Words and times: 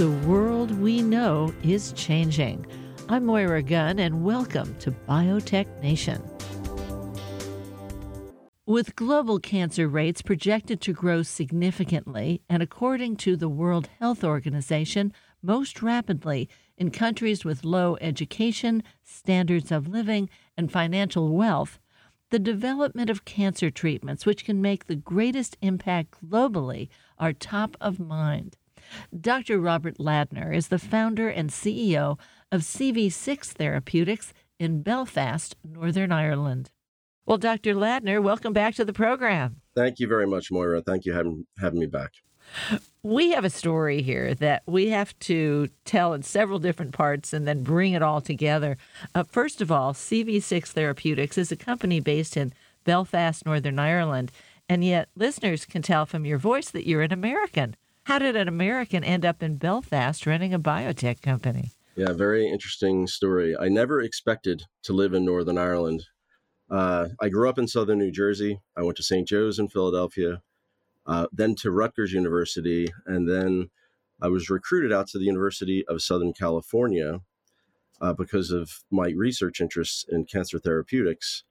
The 0.00 0.10
world 0.26 0.70
we 0.80 1.02
know 1.02 1.52
is 1.62 1.92
changing. 1.92 2.64
I'm 3.10 3.26
Moira 3.26 3.62
Gunn, 3.62 3.98
and 3.98 4.24
welcome 4.24 4.74
to 4.78 4.92
Biotech 4.92 5.66
Nation. 5.82 6.22
With 8.64 8.96
global 8.96 9.38
cancer 9.38 9.88
rates 9.88 10.22
projected 10.22 10.80
to 10.80 10.94
grow 10.94 11.22
significantly, 11.22 12.40
and 12.48 12.62
according 12.62 13.16
to 13.16 13.36
the 13.36 13.50
World 13.50 13.90
Health 13.98 14.24
Organization, 14.24 15.12
most 15.42 15.82
rapidly 15.82 16.48
in 16.78 16.90
countries 16.90 17.44
with 17.44 17.62
low 17.62 17.98
education, 18.00 18.82
standards 19.04 19.70
of 19.70 19.86
living, 19.86 20.30
and 20.56 20.72
financial 20.72 21.28
wealth, 21.28 21.78
the 22.30 22.38
development 22.38 23.10
of 23.10 23.26
cancer 23.26 23.70
treatments, 23.70 24.24
which 24.24 24.46
can 24.46 24.62
make 24.62 24.86
the 24.86 24.96
greatest 24.96 25.58
impact 25.60 26.26
globally, 26.26 26.88
are 27.18 27.34
top 27.34 27.76
of 27.82 28.00
mind. 28.00 28.56
Dr. 29.18 29.58
Robert 29.58 29.98
Ladner 29.98 30.54
is 30.54 30.68
the 30.68 30.78
founder 30.78 31.28
and 31.28 31.50
CEO 31.50 32.18
of 32.52 32.62
CV6 32.62 33.44
Therapeutics 33.46 34.32
in 34.58 34.82
Belfast, 34.82 35.56
Northern 35.64 36.12
Ireland. 36.12 36.70
Well, 37.26 37.38
Dr. 37.38 37.74
Ladner, 37.74 38.22
welcome 38.22 38.52
back 38.52 38.74
to 38.74 38.84
the 38.84 38.92
program. 38.92 39.60
Thank 39.74 40.00
you 40.00 40.08
very 40.08 40.26
much, 40.26 40.50
Moira. 40.50 40.82
Thank 40.82 41.06
you 41.06 41.12
for 41.12 41.18
having, 41.18 41.46
having 41.58 41.80
me 41.80 41.86
back. 41.86 42.12
We 43.02 43.30
have 43.30 43.44
a 43.44 43.50
story 43.50 44.02
here 44.02 44.34
that 44.34 44.62
we 44.66 44.88
have 44.88 45.18
to 45.20 45.68
tell 45.84 46.12
in 46.12 46.22
several 46.22 46.58
different 46.58 46.92
parts 46.92 47.32
and 47.32 47.46
then 47.46 47.62
bring 47.62 47.92
it 47.92 48.02
all 48.02 48.20
together. 48.20 48.76
Uh, 49.14 49.22
first 49.22 49.60
of 49.60 49.70
all, 49.70 49.92
CV6 49.92 50.66
Therapeutics 50.68 51.38
is 51.38 51.52
a 51.52 51.56
company 51.56 52.00
based 52.00 52.36
in 52.36 52.52
Belfast, 52.84 53.46
Northern 53.46 53.78
Ireland, 53.78 54.32
and 54.68 54.84
yet 54.84 55.08
listeners 55.14 55.64
can 55.64 55.82
tell 55.82 56.06
from 56.06 56.24
your 56.24 56.38
voice 56.38 56.70
that 56.70 56.86
you're 56.86 57.02
an 57.02 57.12
American. 57.12 57.76
How 58.10 58.18
did 58.18 58.34
an 58.34 58.48
American 58.48 59.04
end 59.04 59.24
up 59.24 59.40
in 59.40 59.56
Belfast 59.56 60.26
running 60.26 60.52
a 60.52 60.58
biotech 60.58 61.22
company? 61.22 61.70
Yeah, 61.94 62.12
very 62.12 62.48
interesting 62.48 63.06
story. 63.06 63.56
I 63.56 63.68
never 63.68 64.00
expected 64.00 64.64
to 64.82 64.92
live 64.92 65.14
in 65.14 65.24
Northern 65.24 65.56
Ireland. 65.56 66.02
Uh, 66.68 67.10
I 67.20 67.28
grew 67.28 67.48
up 67.48 67.56
in 67.56 67.68
southern 67.68 67.98
New 67.98 68.10
Jersey. 68.10 68.58
I 68.76 68.82
went 68.82 68.96
to 68.96 69.04
St. 69.04 69.28
Joe's 69.28 69.60
in 69.60 69.68
Philadelphia, 69.68 70.42
uh, 71.06 71.28
then 71.30 71.54
to 71.60 71.70
Rutgers 71.70 72.12
University, 72.12 72.88
and 73.06 73.28
then 73.28 73.70
I 74.20 74.26
was 74.26 74.50
recruited 74.50 74.92
out 74.92 75.06
to 75.10 75.18
the 75.18 75.26
University 75.26 75.84
of 75.86 76.02
Southern 76.02 76.32
California 76.32 77.20
uh, 78.00 78.12
because 78.12 78.50
of 78.50 78.72
my 78.90 79.10
research 79.10 79.60
interests 79.60 80.04
in 80.08 80.24
cancer 80.24 80.58
therapeutics. 80.58 81.44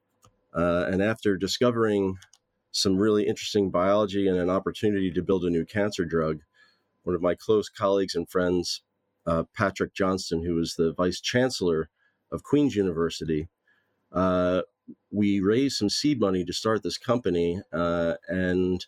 Uh, 0.54 0.90
and 0.92 1.02
after 1.02 1.38
discovering 1.38 2.18
some 2.72 2.98
really 2.98 3.28
interesting 3.28 3.72
biology 3.72 4.28
and 4.28 4.38
an 4.38 4.50
opportunity 4.50 5.10
to 5.10 5.24
build 5.24 5.46
a 5.46 5.50
new 5.50 5.64
cancer 5.64 6.04
drug, 6.04 6.42
one 7.10 7.16
of 7.16 7.22
my 7.24 7.34
close 7.34 7.70
colleagues 7.70 8.14
and 8.14 8.30
friends, 8.30 8.84
uh, 9.26 9.44
Patrick 9.58 9.96
Johnston, 9.96 10.46
who 10.46 10.54
was 10.54 10.76
the 10.76 10.94
vice 10.94 11.20
chancellor 11.20 11.90
of 12.32 12.44
Queen's 12.44 12.76
University, 12.76 13.50
uh, 14.12 14.62
we 15.12 15.40
raised 15.40 15.78
some 15.78 15.90
seed 15.90 16.20
money 16.20 16.46
to 16.46 16.54
start 16.54 16.84
this 16.84 17.00
company, 17.00 17.64
uh, 17.74 18.14
and 18.28 18.86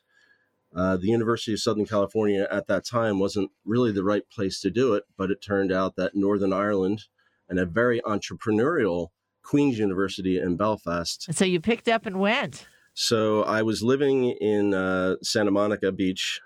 uh, 0.76 0.98
the 0.98 1.08
University 1.08 1.54
of 1.54 1.60
Southern 1.62 1.88
California 1.88 2.48
at 2.52 2.68
that 2.68 2.86
time 2.86 3.18
wasn't 3.18 3.50
really 3.66 3.92
the 3.92 4.04
right 4.04 4.30
place 4.30 4.62
to 4.62 4.70
do 4.70 4.94
it. 4.94 5.04
But 5.18 5.32
it 5.32 5.42
turned 5.42 5.72
out 5.72 5.96
that 5.96 6.14
Northern 6.14 6.54
Ireland 6.54 7.06
and 7.50 7.58
a 7.58 7.66
very 7.66 8.02
entrepreneurial 8.02 9.08
Queen's 9.42 9.80
University 9.80 10.38
in 10.38 10.58
Belfast. 10.58 11.26
And 11.28 11.36
so 11.36 11.44
you 11.44 11.60
picked 11.60 11.88
up 11.88 12.06
and 12.06 12.20
went. 12.20 12.68
So 12.94 13.44
I 13.44 13.64
was 13.64 13.82
living 13.82 14.26
in 14.26 14.76
uh, 14.76 15.16
Santa 15.24 15.50
Monica 15.50 15.92
Beach, 15.92 16.40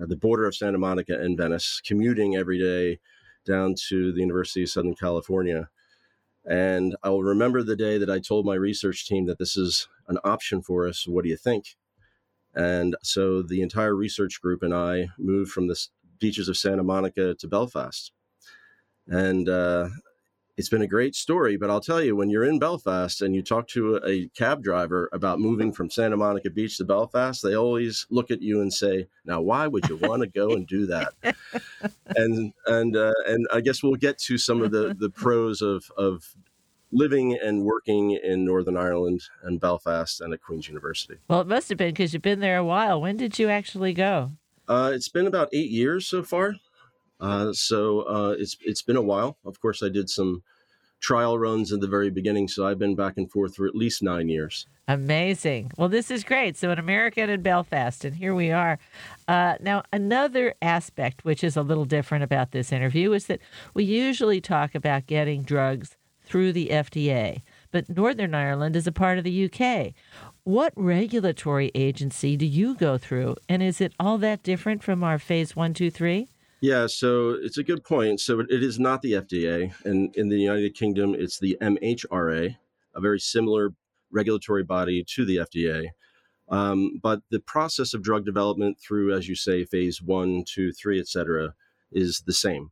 at 0.00 0.08
the 0.08 0.16
border 0.16 0.46
of 0.46 0.54
Santa 0.54 0.78
Monica 0.78 1.18
and 1.18 1.36
Venice, 1.36 1.80
commuting 1.84 2.36
every 2.36 2.58
day 2.58 3.00
down 3.46 3.74
to 3.88 4.12
the 4.12 4.20
University 4.20 4.62
of 4.62 4.70
Southern 4.70 4.94
California. 4.94 5.68
And 6.44 6.96
I 7.02 7.10
will 7.10 7.22
remember 7.22 7.62
the 7.62 7.76
day 7.76 7.98
that 7.98 8.10
I 8.10 8.18
told 8.18 8.44
my 8.44 8.54
research 8.54 9.06
team 9.06 9.26
that 9.26 9.38
this 9.38 9.56
is 9.56 9.88
an 10.08 10.18
option 10.24 10.62
for 10.62 10.86
us. 10.86 11.06
What 11.06 11.24
do 11.24 11.30
you 11.30 11.36
think? 11.36 11.76
And 12.54 12.96
so 13.02 13.42
the 13.42 13.62
entire 13.62 13.94
research 13.94 14.40
group 14.40 14.62
and 14.62 14.74
I 14.74 15.08
moved 15.18 15.50
from 15.50 15.68
the 15.68 15.78
beaches 16.20 16.48
of 16.48 16.56
Santa 16.56 16.84
Monica 16.84 17.34
to 17.34 17.48
Belfast. 17.48 18.12
And 19.06 19.48
uh, 19.48 19.88
it's 20.56 20.68
been 20.68 20.82
a 20.82 20.86
great 20.86 21.16
story, 21.16 21.56
but 21.56 21.68
I'll 21.68 21.80
tell 21.80 22.00
you, 22.00 22.14
when 22.14 22.30
you're 22.30 22.44
in 22.44 22.58
Belfast 22.58 23.22
and 23.22 23.34
you 23.34 23.42
talk 23.42 23.66
to 23.68 23.96
a 24.06 24.28
cab 24.28 24.62
driver 24.62 25.08
about 25.12 25.40
moving 25.40 25.72
from 25.72 25.90
Santa 25.90 26.16
Monica 26.16 26.48
Beach 26.50 26.78
to 26.78 26.84
Belfast, 26.84 27.42
they 27.42 27.56
always 27.56 28.06
look 28.10 28.30
at 28.30 28.40
you 28.40 28.60
and 28.60 28.72
say, 28.72 29.08
"Now, 29.24 29.40
why 29.40 29.66
would 29.66 29.88
you 29.88 29.96
want 29.96 30.22
to 30.22 30.28
go 30.28 30.50
and 30.50 30.66
do 30.66 30.86
that?" 30.86 31.14
and 32.16 32.52
and 32.66 32.96
uh, 32.96 33.12
and 33.26 33.46
I 33.52 33.60
guess 33.60 33.82
we'll 33.82 33.96
get 33.96 34.18
to 34.18 34.38
some 34.38 34.62
of 34.62 34.70
the 34.70 34.94
the 34.98 35.10
pros 35.10 35.60
of 35.60 35.90
of 35.96 36.34
living 36.92 37.36
and 37.42 37.64
working 37.64 38.12
in 38.12 38.44
Northern 38.44 38.76
Ireland 38.76 39.22
and 39.42 39.60
Belfast 39.60 40.20
and 40.20 40.32
at 40.32 40.40
Queen's 40.40 40.68
University. 40.68 41.16
Well, 41.26 41.40
it 41.40 41.48
must 41.48 41.68
have 41.68 41.78
been 41.78 41.90
because 41.90 42.12
you've 42.12 42.22
been 42.22 42.38
there 42.38 42.58
a 42.58 42.64
while. 42.64 43.00
When 43.00 43.16
did 43.16 43.38
you 43.38 43.48
actually 43.48 43.92
go? 43.92 44.32
Uh, 44.68 44.92
it's 44.94 45.08
been 45.08 45.26
about 45.26 45.48
eight 45.52 45.70
years 45.70 46.06
so 46.06 46.22
far. 46.22 46.54
Uh, 47.24 47.52
so 47.54 48.00
uh, 48.02 48.34
it's 48.38 48.56
it's 48.60 48.82
been 48.82 48.96
a 48.96 49.02
while. 49.02 49.38
Of 49.46 49.58
course, 49.58 49.82
I 49.82 49.88
did 49.88 50.10
some 50.10 50.42
trial 51.00 51.38
runs 51.38 51.72
in 51.72 51.80
the 51.80 51.86
very 51.86 52.10
beginning, 52.10 52.48
so 52.48 52.66
I've 52.66 52.78
been 52.78 52.94
back 52.94 53.14
and 53.16 53.30
forth 53.30 53.56
for 53.56 53.66
at 53.66 53.74
least 53.74 54.02
nine 54.02 54.28
years. 54.28 54.66
Amazing. 54.88 55.72
Well, 55.78 55.88
this 55.88 56.10
is 56.10 56.22
great. 56.22 56.58
So, 56.58 56.70
an 56.70 56.78
American 56.78 57.30
in 57.30 57.40
Belfast, 57.40 58.04
and 58.04 58.14
here 58.14 58.34
we 58.34 58.50
are. 58.50 58.78
Uh, 59.26 59.54
now, 59.60 59.82
another 59.90 60.54
aspect 60.60 61.24
which 61.24 61.42
is 61.42 61.56
a 61.56 61.62
little 61.62 61.86
different 61.86 62.24
about 62.24 62.50
this 62.50 62.72
interview 62.72 63.12
is 63.12 63.26
that 63.26 63.40
we 63.72 63.84
usually 63.84 64.42
talk 64.42 64.74
about 64.74 65.06
getting 65.06 65.42
drugs 65.42 65.96
through 66.26 66.52
the 66.52 66.68
FDA, 66.68 67.40
but 67.70 67.88
Northern 67.88 68.34
Ireland 68.34 68.76
is 68.76 68.86
a 68.86 68.92
part 68.92 69.16
of 69.16 69.24
the 69.24 69.50
UK. 69.50 69.94
What 70.44 70.74
regulatory 70.76 71.70
agency 71.74 72.36
do 72.36 72.44
you 72.44 72.74
go 72.74 72.98
through, 72.98 73.36
and 73.48 73.62
is 73.62 73.80
it 73.80 73.94
all 73.98 74.18
that 74.18 74.42
different 74.42 74.82
from 74.82 75.02
our 75.02 75.18
phase 75.18 75.56
one, 75.56 75.72
two, 75.72 75.90
three? 75.90 76.28
Yeah, 76.64 76.86
so 76.86 77.32
it's 77.32 77.58
a 77.58 77.62
good 77.62 77.84
point. 77.84 78.20
So 78.20 78.40
it 78.40 78.62
is 78.62 78.78
not 78.78 79.02
the 79.02 79.12
FDA, 79.12 79.74
and 79.84 80.16
in 80.16 80.30
the 80.30 80.40
United 80.40 80.74
Kingdom, 80.74 81.14
it's 81.14 81.38
the 81.38 81.58
MHRA, 81.60 82.56
a 82.94 83.00
very 83.02 83.20
similar 83.20 83.74
regulatory 84.10 84.62
body 84.62 85.04
to 85.08 85.26
the 85.26 85.36
FDA. 85.36 85.88
Um, 86.48 86.98
but 87.02 87.20
the 87.28 87.40
process 87.40 87.92
of 87.92 88.02
drug 88.02 88.24
development 88.24 88.80
through, 88.80 89.14
as 89.14 89.28
you 89.28 89.34
say, 89.34 89.66
phase 89.66 90.00
one, 90.00 90.42
two, 90.48 90.72
three, 90.72 90.98
et 90.98 91.06
cetera, 91.06 91.52
is 91.92 92.22
the 92.24 92.32
same. 92.32 92.70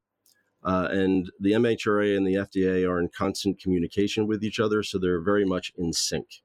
Uh, 0.64 0.88
and 0.90 1.30
the 1.38 1.52
MHRA 1.52 2.16
and 2.16 2.26
the 2.26 2.36
FDA 2.36 2.88
are 2.88 2.98
in 2.98 3.10
constant 3.14 3.60
communication 3.60 4.26
with 4.26 4.42
each 4.42 4.58
other, 4.58 4.82
so 4.82 4.96
they're 4.98 5.20
very 5.20 5.44
much 5.44 5.70
in 5.76 5.92
sync 5.92 6.40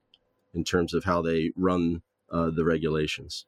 in 0.53 0.65
terms 0.65 0.93
of 0.93 1.05
how 1.05 1.21
they 1.21 1.53
run 1.55 2.01
uh, 2.29 2.49
the 2.49 2.65
regulations. 2.65 3.45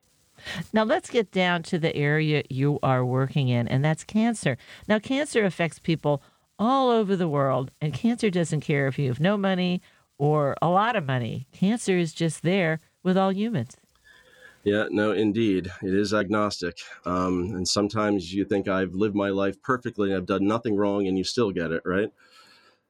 Now, 0.74 0.84
let's 0.84 1.10
get 1.10 1.32
down 1.32 1.64
to 1.64 1.80
the 1.80 1.96
area 1.96 2.44
you 2.50 2.80
are 2.84 3.06
working 3.06 3.50
in, 3.50 3.68
and 3.68 3.84
that's 3.84 4.04
cancer. 4.04 4.58
Now, 4.88 5.00
cancer 5.00 5.44
affects 5.46 5.80
people 5.80 6.22
all 6.58 6.90
over 6.90 7.16
the 7.16 7.30
world, 7.30 7.72
and 7.82 7.94
cancer 7.94 8.30
doesn't 8.30 8.62
care 8.62 8.88
if 8.88 9.00
you 9.00 9.08
have 9.08 9.20
no 9.20 9.38
money 9.38 9.82
or 10.18 10.56
a 10.62 10.70
lot 10.70 10.96
of 10.96 11.06
money. 11.06 11.48
Cancer 11.52 11.98
is 11.98 12.14
just 12.14 12.44
there 12.44 12.80
with 13.04 13.18
all 13.18 13.32
humans. 13.32 13.78
Yeah, 14.64 14.88
no, 14.92 15.14
indeed. 15.14 15.72
It 15.82 15.94
is 15.94 16.14
agnostic. 16.14 16.80
Um, 17.06 17.56
and 17.56 17.68
sometimes 17.68 18.34
you 18.34 18.44
think 18.44 18.68
I've 18.68 18.94
lived 18.94 19.16
my 19.16 19.30
life 19.30 19.62
perfectly 19.62 20.14
I've 20.14 20.26
done 20.26 20.46
nothing 20.46 20.76
wrong, 20.76 21.08
and 21.08 21.18
you 21.18 21.24
still 21.24 21.52
get 21.52 21.72
it, 21.72 21.82
right? 21.86 22.12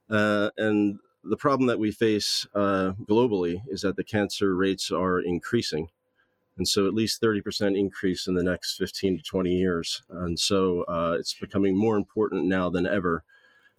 Uh, 0.10 0.50
and 0.58 1.00
the 1.24 1.38
problem 1.38 1.68
that 1.68 1.80
we 1.80 1.92
face 1.92 2.48
uh, 2.56 2.94
globally 3.08 3.62
is 3.68 3.82
that 3.82 3.96
the 3.96 4.04
cancer 4.04 4.56
rates 4.56 4.92
are 4.92 5.20
increasing 5.20 5.90
and 6.60 6.68
so 6.68 6.86
at 6.86 6.94
least 6.94 7.22
30% 7.22 7.80
increase 7.80 8.28
in 8.28 8.36
the 8.36 8.44
next 8.44 8.76
15 8.76 9.18
to 9.18 9.24
20 9.24 9.50
years. 9.50 10.04
And 10.10 10.38
so 10.38 10.84
uh, 10.84 11.16
it's 11.18 11.34
becoming 11.34 11.76
more 11.76 11.96
important 11.96 12.46
now 12.46 12.70
than 12.70 12.86
ever 12.86 13.24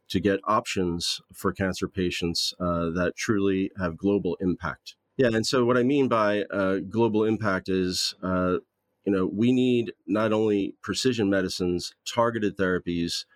to 0.08 0.18
get 0.18 0.40
options 0.44 1.20
for 1.32 1.52
cancer 1.52 1.86
patients 1.86 2.54
uh, 2.58 2.88
that 2.90 3.12
truly 3.16 3.70
have 3.78 3.98
global 3.98 4.36
impact. 4.40 4.96
Yeah, 5.18 5.28
and 5.28 5.46
so 5.46 5.66
what 5.66 5.76
I 5.76 5.82
mean 5.82 6.08
by 6.08 6.44
uh, 6.44 6.78
global 6.78 7.24
impact 7.24 7.68
is, 7.68 8.14
uh, 8.22 8.56
you 9.04 9.12
know, 9.12 9.26
we 9.26 9.52
need 9.52 9.92
not 10.06 10.32
only 10.32 10.74
precision 10.82 11.28
medicines, 11.28 11.94
targeted 12.08 12.56
therapies 12.56 13.26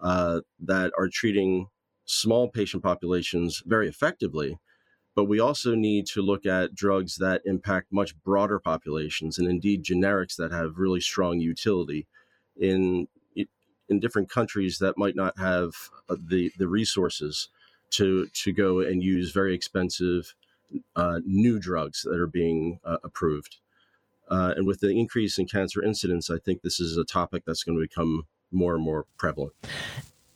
uh, 0.00 0.42
that 0.60 0.92
are 0.96 1.08
treating 1.08 1.66
small 2.04 2.48
patient 2.48 2.84
populations 2.84 3.64
very 3.66 3.88
effectively, 3.88 4.58
but 5.16 5.24
we 5.24 5.40
also 5.40 5.74
need 5.74 6.06
to 6.06 6.22
look 6.22 6.46
at 6.46 6.74
drugs 6.74 7.16
that 7.16 7.40
impact 7.46 7.88
much 7.90 8.14
broader 8.22 8.60
populations 8.60 9.38
and 9.38 9.48
indeed 9.48 9.82
generics 9.82 10.36
that 10.36 10.52
have 10.52 10.78
really 10.78 11.00
strong 11.00 11.40
utility 11.40 12.06
in 12.56 13.08
in 13.88 14.00
different 14.00 14.28
countries 14.30 14.78
that 14.78 14.98
might 14.98 15.16
not 15.16 15.38
have 15.38 15.72
uh, 16.08 16.16
the 16.18 16.52
the 16.58 16.68
resources 16.68 17.48
to 17.90 18.26
to 18.28 18.52
go 18.52 18.80
and 18.80 19.02
use 19.02 19.32
very 19.32 19.54
expensive 19.54 20.34
uh, 20.94 21.20
new 21.24 21.58
drugs 21.58 22.02
that 22.02 22.20
are 22.20 22.26
being 22.26 22.80
uh, 22.84 22.98
approved. 23.04 23.56
Uh, 24.28 24.52
and 24.56 24.66
with 24.66 24.80
the 24.80 24.90
increase 24.90 25.38
in 25.38 25.46
cancer 25.46 25.80
incidence, 25.82 26.28
I 26.28 26.38
think 26.38 26.62
this 26.62 26.80
is 26.80 26.96
a 26.96 27.04
topic 27.04 27.44
that's 27.46 27.62
going 27.62 27.78
to 27.78 27.82
become 27.82 28.26
more 28.50 28.74
and 28.74 28.82
more 28.82 29.06
prevalent. 29.16 29.52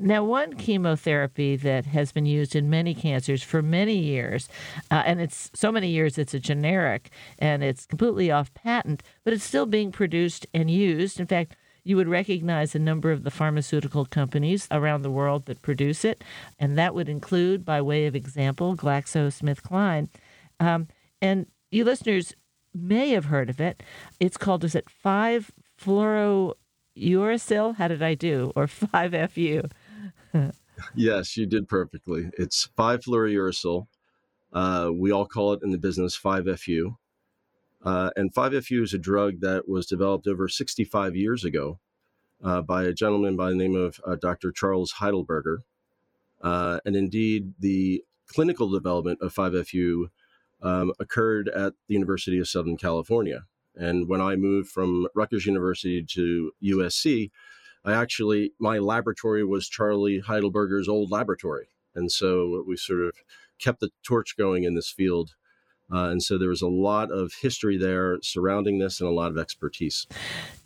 Now, 0.03 0.25
one 0.25 0.55
chemotherapy 0.55 1.57
that 1.57 1.85
has 1.85 2.11
been 2.11 2.25
used 2.25 2.57
in 2.57 2.71
many 2.71 2.95
cancers 2.95 3.43
for 3.43 3.61
many 3.61 3.99
years, 3.99 4.49
uh, 4.91 5.03
and 5.05 5.21
it's 5.21 5.51
so 5.53 5.71
many 5.71 5.91
years 5.91 6.17
it's 6.17 6.33
a 6.33 6.41
generic 6.41 7.11
and 7.39 7.63
it's 7.63 7.85
completely 7.85 8.31
off 8.31 8.55
patent, 8.55 9.03
but 9.25 9.35
it's 9.35 9.45
still 9.45 9.67
being 9.67 9.93
produced 9.93 10.47
and 10.55 10.71
used. 10.71 11.21
In 11.21 11.27
fact, 11.27 11.55
you 11.85 11.97
would 11.97 12.09
recognize 12.09 12.75
a 12.75 12.79
number 12.79 13.13
of 13.13 13.25
the 13.25 13.31
pharmaceutical 13.31 14.07
companies 14.07 14.67
around 14.71 15.03
the 15.03 15.11
world 15.11 15.45
that 15.47 15.61
produce 15.61 16.03
it, 16.03 16.25
and 16.59 16.79
that 16.79 16.95
would 16.95 17.11
include, 17.11 17.67
by 17.67 17.83
way 17.83 18.07
of 18.07 18.17
example, 18.17 18.75
GlaxoSmithKline. 18.77 20.09
Um, 20.59 20.89
and 21.21 21.45
you 21.71 21.85
listeners 21.85 22.35
may 22.75 23.11
have 23.11 23.27
heard 23.27 23.51
of 23.51 23.61
it. 23.61 23.83
It's 24.19 24.39
called, 24.39 24.65
is 24.65 24.75
it 24.75 24.89
5 24.89 25.53
fluorouracil? 25.79 26.55
How 27.77 27.89
did 27.89 28.03
I 28.03 28.15
do? 28.15 28.53
Or 28.57 28.67
5FU? 28.67 29.71
yes, 30.95 31.37
you 31.37 31.47
did 31.47 31.69
perfectly. 31.69 32.31
It's 32.39 32.69
5 32.77 33.01
fluorouracil. 33.01 33.87
Uh, 34.53 34.91
we 34.95 35.11
all 35.11 35.27
call 35.27 35.53
it 35.53 35.63
in 35.63 35.71
the 35.71 35.79
business 35.79 36.19
5FU. 36.19 36.97
Uh, 37.85 38.11
and 38.17 38.35
5FU 38.35 38.83
is 38.83 38.95
a 38.95 38.99
drug 38.99 39.41
that 39.41 39.69
was 39.69 39.87
developed 39.87 40.27
over 40.27 40.49
65 40.49 41.17
years 41.17 41.45
ago 41.45 41.79
uh, 42.43 42.61
by 42.61 42.85
a 42.85 42.93
gentleman 42.93 43.37
by 43.37 43.51
the 43.51 43.57
name 43.57 43.75
of 43.75 44.01
uh, 44.07 44.17
Dr. 44.17 44.53
Charles 44.53 44.95
Heidelberger. 44.95 45.59
Uh, 46.43 46.81
and 46.85 46.97
indeed, 46.97 47.55
the 47.59 48.05
clinical 48.27 48.71
development 48.71 49.21
of 49.23 49.35
5FU 49.35 50.07
um, 50.63 50.93
occurred 50.99 51.49
at 51.49 51.75
the 51.87 51.95
University 51.95 52.39
of 52.39 52.49
Southern 52.49 52.77
California. 52.77 53.45
And 53.77 54.09
when 54.09 54.21
I 54.21 54.37
moved 54.37 54.69
from 54.69 55.07
Rutgers 55.15 55.47
University 55.47 56.03
to 56.03 56.53
USC, 56.63 57.31
I 57.85 57.93
actually, 57.93 58.53
my 58.59 58.79
laboratory 58.79 59.45
was 59.45 59.69
Charlie 59.69 60.21
Heidelberger's 60.21 60.89
old 60.89 61.11
laboratory. 61.11 61.69
And 61.95 62.13
so 62.13 62.65
we 62.67 62.77
sort 62.77 63.03
of 63.03 63.13
kept 63.59 63.81
the 63.81 63.91
torch 64.05 64.37
going 64.37 64.65
in 64.65 64.75
this 64.75 64.91
field 64.91 65.31
uh, 65.93 66.09
and 66.11 66.23
so 66.23 66.39
there 66.39 66.49
was 66.49 66.63
a 66.63 66.69
lot 66.69 67.11
of 67.11 67.33
history 67.41 67.77
there 67.77 68.19
surrounding 68.23 68.79
this 68.79 69.01
and 69.01 69.09
a 69.09 69.13
lot 69.13 69.31
of 69.31 69.39
expertise. 69.39 70.07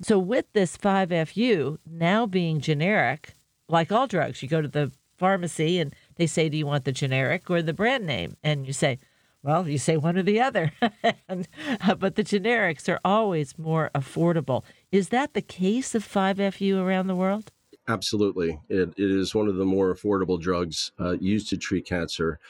So, 0.02 0.18
with 0.18 0.44
this 0.52 0.76
5FU 0.76 1.78
now 1.86 2.26
being 2.26 2.60
generic, 2.60 3.34
like 3.68 3.90
all 3.90 4.06
drugs, 4.06 4.42
you 4.42 4.48
go 4.48 4.60
to 4.60 4.68
the 4.68 4.92
pharmacy 5.16 5.78
and 5.78 5.94
they 6.16 6.26
say, 6.26 6.48
Do 6.48 6.58
you 6.58 6.66
want 6.66 6.84
the 6.84 6.92
generic 6.92 7.48
or 7.48 7.62
the 7.62 7.72
brand 7.72 8.06
name? 8.06 8.36
And 8.42 8.66
you 8.66 8.74
say, 8.74 8.98
well, 9.44 9.68
you 9.68 9.78
say 9.78 9.96
one 9.96 10.18
or 10.18 10.24
the 10.24 10.40
other, 10.40 10.72
and, 11.28 11.46
uh, 11.80 11.94
but 11.94 12.16
the 12.16 12.24
generics 12.24 12.88
are 12.88 12.98
always 13.04 13.56
more 13.56 13.90
affordable. 13.94 14.64
Is 14.90 15.10
that 15.10 15.34
the 15.34 15.42
case 15.42 15.94
of 15.94 16.06
5FU 16.06 16.76
around 16.76 17.06
the 17.06 17.14
world? 17.14 17.52
Absolutely. 17.86 18.58
It, 18.68 18.94
it 18.96 19.10
is 19.10 19.34
one 19.34 19.46
of 19.46 19.54
the 19.54 19.64
more 19.64 19.94
affordable 19.94 20.40
drugs 20.40 20.90
uh, 20.98 21.16
used 21.20 21.48
to 21.50 21.56
treat 21.56 21.86
cancer 21.86 22.40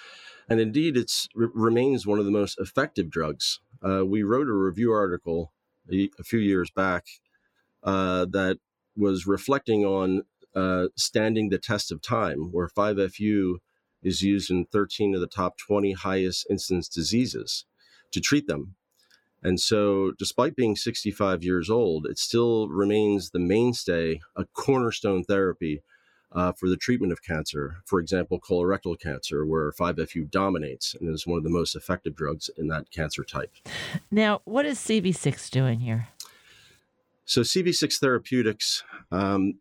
and 0.48 0.60
indeed, 0.60 0.96
it 0.96 1.10
remains 1.34 2.06
one 2.06 2.18
of 2.18 2.24
the 2.24 2.30
most 2.30 2.58
effective 2.58 3.10
drugs. 3.10 3.60
Uh, 3.82 4.04
we 4.04 4.22
wrote 4.22 4.48
a 4.48 4.52
review 4.52 4.92
article 4.92 5.52
a, 5.92 6.10
a 6.18 6.22
few 6.22 6.38
years 6.38 6.70
back 6.70 7.06
uh, 7.82 8.26
that 8.26 8.58
was 8.96 9.26
reflecting 9.26 9.84
on 9.84 10.22
uh, 10.54 10.86
standing 10.96 11.48
the 11.48 11.58
test 11.58 11.90
of 11.90 12.00
time, 12.00 12.52
where 12.52 12.68
5FU 12.68 13.56
is 14.04 14.22
used 14.22 14.50
in 14.50 14.66
13 14.66 15.14
of 15.14 15.20
the 15.20 15.26
top 15.26 15.56
20 15.58 15.92
highest 15.92 16.46
incidence 16.50 16.88
diseases 16.88 17.64
to 18.12 18.20
treat 18.20 18.46
them. 18.46 18.76
And 19.42 19.60
so, 19.60 20.12
despite 20.18 20.56
being 20.56 20.74
65 20.74 21.44
years 21.44 21.68
old, 21.68 22.06
it 22.06 22.18
still 22.18 22.68
remains 22.68 23.30
the 23.30 23.38
mainstay, 23.38 24.20
a 24.36 24.46
cornerstone 24.46 25.22
therapy 25.22 25.82
uh, 26.32 26.52
for 26.52 26.68
the 26.68 26.78
treatment 26.78 27.12
of 27.12 27.22
cancer. 27.22 27.76
For 27.84 28.00
example, 28.00 28.40
colorectal 28.40 28.98
cancer, 28.98 29.44
where 29.44 29.70
5FU 29.72 30.30
dominates 30.30 30.94
and 30.98 31.14
is 31.14 31.26
one 31.26 31.36
of 31.36 31.44
the 31.44 31.50
most 31.50 31.76
effective 31.76 32.16
drugs 32.16 32.48
in 32.56 32.68
that 32.68 32.90
cancer 32.90 33.22
type. 33.22 33.52
Now, 34.10 34.40
what 34.44 34.64
is 34.64 34.78
CV6 34.78 35.50
doing 35.50 35.80
here? 35.80 36.08
So, 37.26 37.42
CV6 37.42 37.98
Therapeutics, 37.98 38.82
um, 39.12 39.54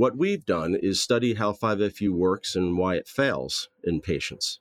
what 0.00 0.16
we've 0.16 0.44
done 0.44 0.74
is 0.74 1.02
study 1.02 1.34
how 1.34 1.52
5FU 1.52 2.10
works 2.10 2.56
and 2.56 2.78
why 2.78 2.96
it 2.96 3.06
fails 3.06 3.68
in 3.84 4.00
patients. 4.00 4.60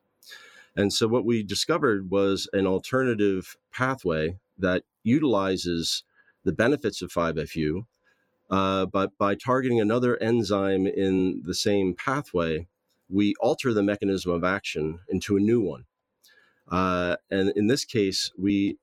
And 0.76 0.94
so, 0.94 1.08
what 1.08 1.26
we 1.26 1.44
discovered 1.44 2.12
was 2.12 2.48
an 2.54 2.68
alternative 2.68 3.56
pathway 3.72 4.38
that 4.58 4.84
utilizes 5.04 6.04
the 6.44 6.52
benefits 6.52 7.02
of 7.02 7.12
5FU 7.12 7.86
uh, 8.50 8.86
but 8.88 9.16
by 9.18 9.36
targeting 9.36 9.80
another 9.80 10.18
enzyme 10.22 10.88
in 10.88 11.44
the 11.46 11.54
same 11.54 11.94
pathway, 11.94 12.68
we 13.10 13.36
alter 13.40 13.74
the 13.74 13.84
mechanism 13.84 14.32
of 14.32 14.44
action 14.44 15.00
into 15.08 15.38
a 15.38 15.40
new 15.40 15.62
one. 15.62 15.86
Uh, 16.72 17.16
and 17.30 17.50
in 17.56 17.68
this 17.68 17.86
case, 17.86 18.32
we 18.38 18.78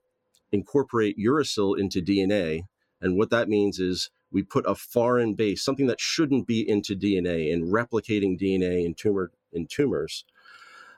incorporate 0.53 1.19
uracil 1.19 1.79
into 1.79 2.01
DNA. 2.01 2.63
And 3.01 3.17
what 3.17 3.31
that 3.31 3.49
means 3.49 3.79
is 3.79 4.11
we 4.37 4.43
put 4.43 4.67
a 4.69 4.75
foreign 4.75 5.33
base, 5.33 5.65
something 5.65 5.87
that 5.87 5.99
shouldn't 5.99 6.47
be 6.47 6.61
into 6.69 6.95
DNA, 6.95 7.51
in 7.51 7.71
replicating 7.71 8.39
DNA 8.39 8.85
in 8.85 8.93
tumor 8.93 9.33
in 9.51 9.67
tumors. 9.67 10.27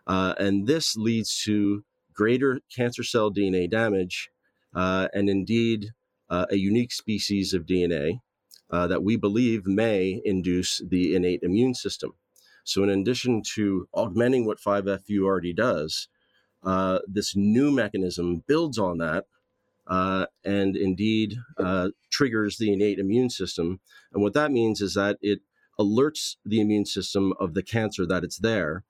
Uh, 0.08 0.34
and 0.40 0.66
this 0.66 0.96
leads 0.96 1.40
to 1.44 1.84
greater 2.12 2.60
cancer 2.74 3.04
cell 3.04 3.32
DNA 3.32 3.70
damage, 3.70 4.28
uh, 4.74 5.06
and 5.14 5.30
indeed 5.30 5.90
uh, 6.28 6.46
a 6.50 6.56
unique 6.56 6.90
species 6.90 7.54
of 7.54 7.64
DNA 7.64 8.18
uh, 8.70 8.88
that 8.88 9.04
we 9.04 9.14
believe 9.14 9.68
may 9.68 10.20
induce 10.24 10.82
the 10.84 11.14
innate 11.14 11.44
immune 11.44 11.74
system. 11.74 12.14
So, 12.64 12.82
in 12.82 12.90
addition 12.90 13.42
to 13.54 13.86
augmenting 13.94 14.46
what 14.46 14.58
5FU 14.58 15.22
already 15.22 15.52
does, 15.52 16.08
uh, 16.64 16.98
this 17.06 17.36
new 17.36 17.70
mechanism 17.70 18.42
builds 18.48 18.78
on 18.78 18.98
that 18.98 19.26
uh, 19.88 20.26
and 20.44 20.76
indeed 20.76 21.36
uh, 21.58 21.88
triggers 22.10 22.58
the 22.58 22.72
innate 22.72 22.98
immune 22.98 23.30
system. 23.30 23.80
And 24.12 24.22
what 24.22 24.34
that 24.34 24.52
means 24.52 24.80
is 24.80 24.94
that 24.94 25.18
it 25.20 25.40
alerts 25.80 26.36
the 26.44 26.60
immune 26.60 26.84
system 26.84 27.32
of 27.40 27.54
the 27.54 27.62
cancer 27.62 28.06
that 28.06 28.24
it's 28.24 28.38
there. 28.38 28.84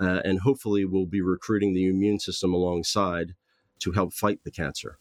Uh, 0.00 0.20
and 0.24 0.40
hopefully, 0.40 0.84
we'll 0.84 1.06
be 1.06 1.20
recruiting 1.20 1.74
the 1.74 1.88
immune 1.88 2.18
system 2.18 2.54
alongside 2.54 3.34
to 3.80 3.92
help 3.92 4.12
fight 4.12 4.40
the 4.44 4.50
cancer. 4.50 4.98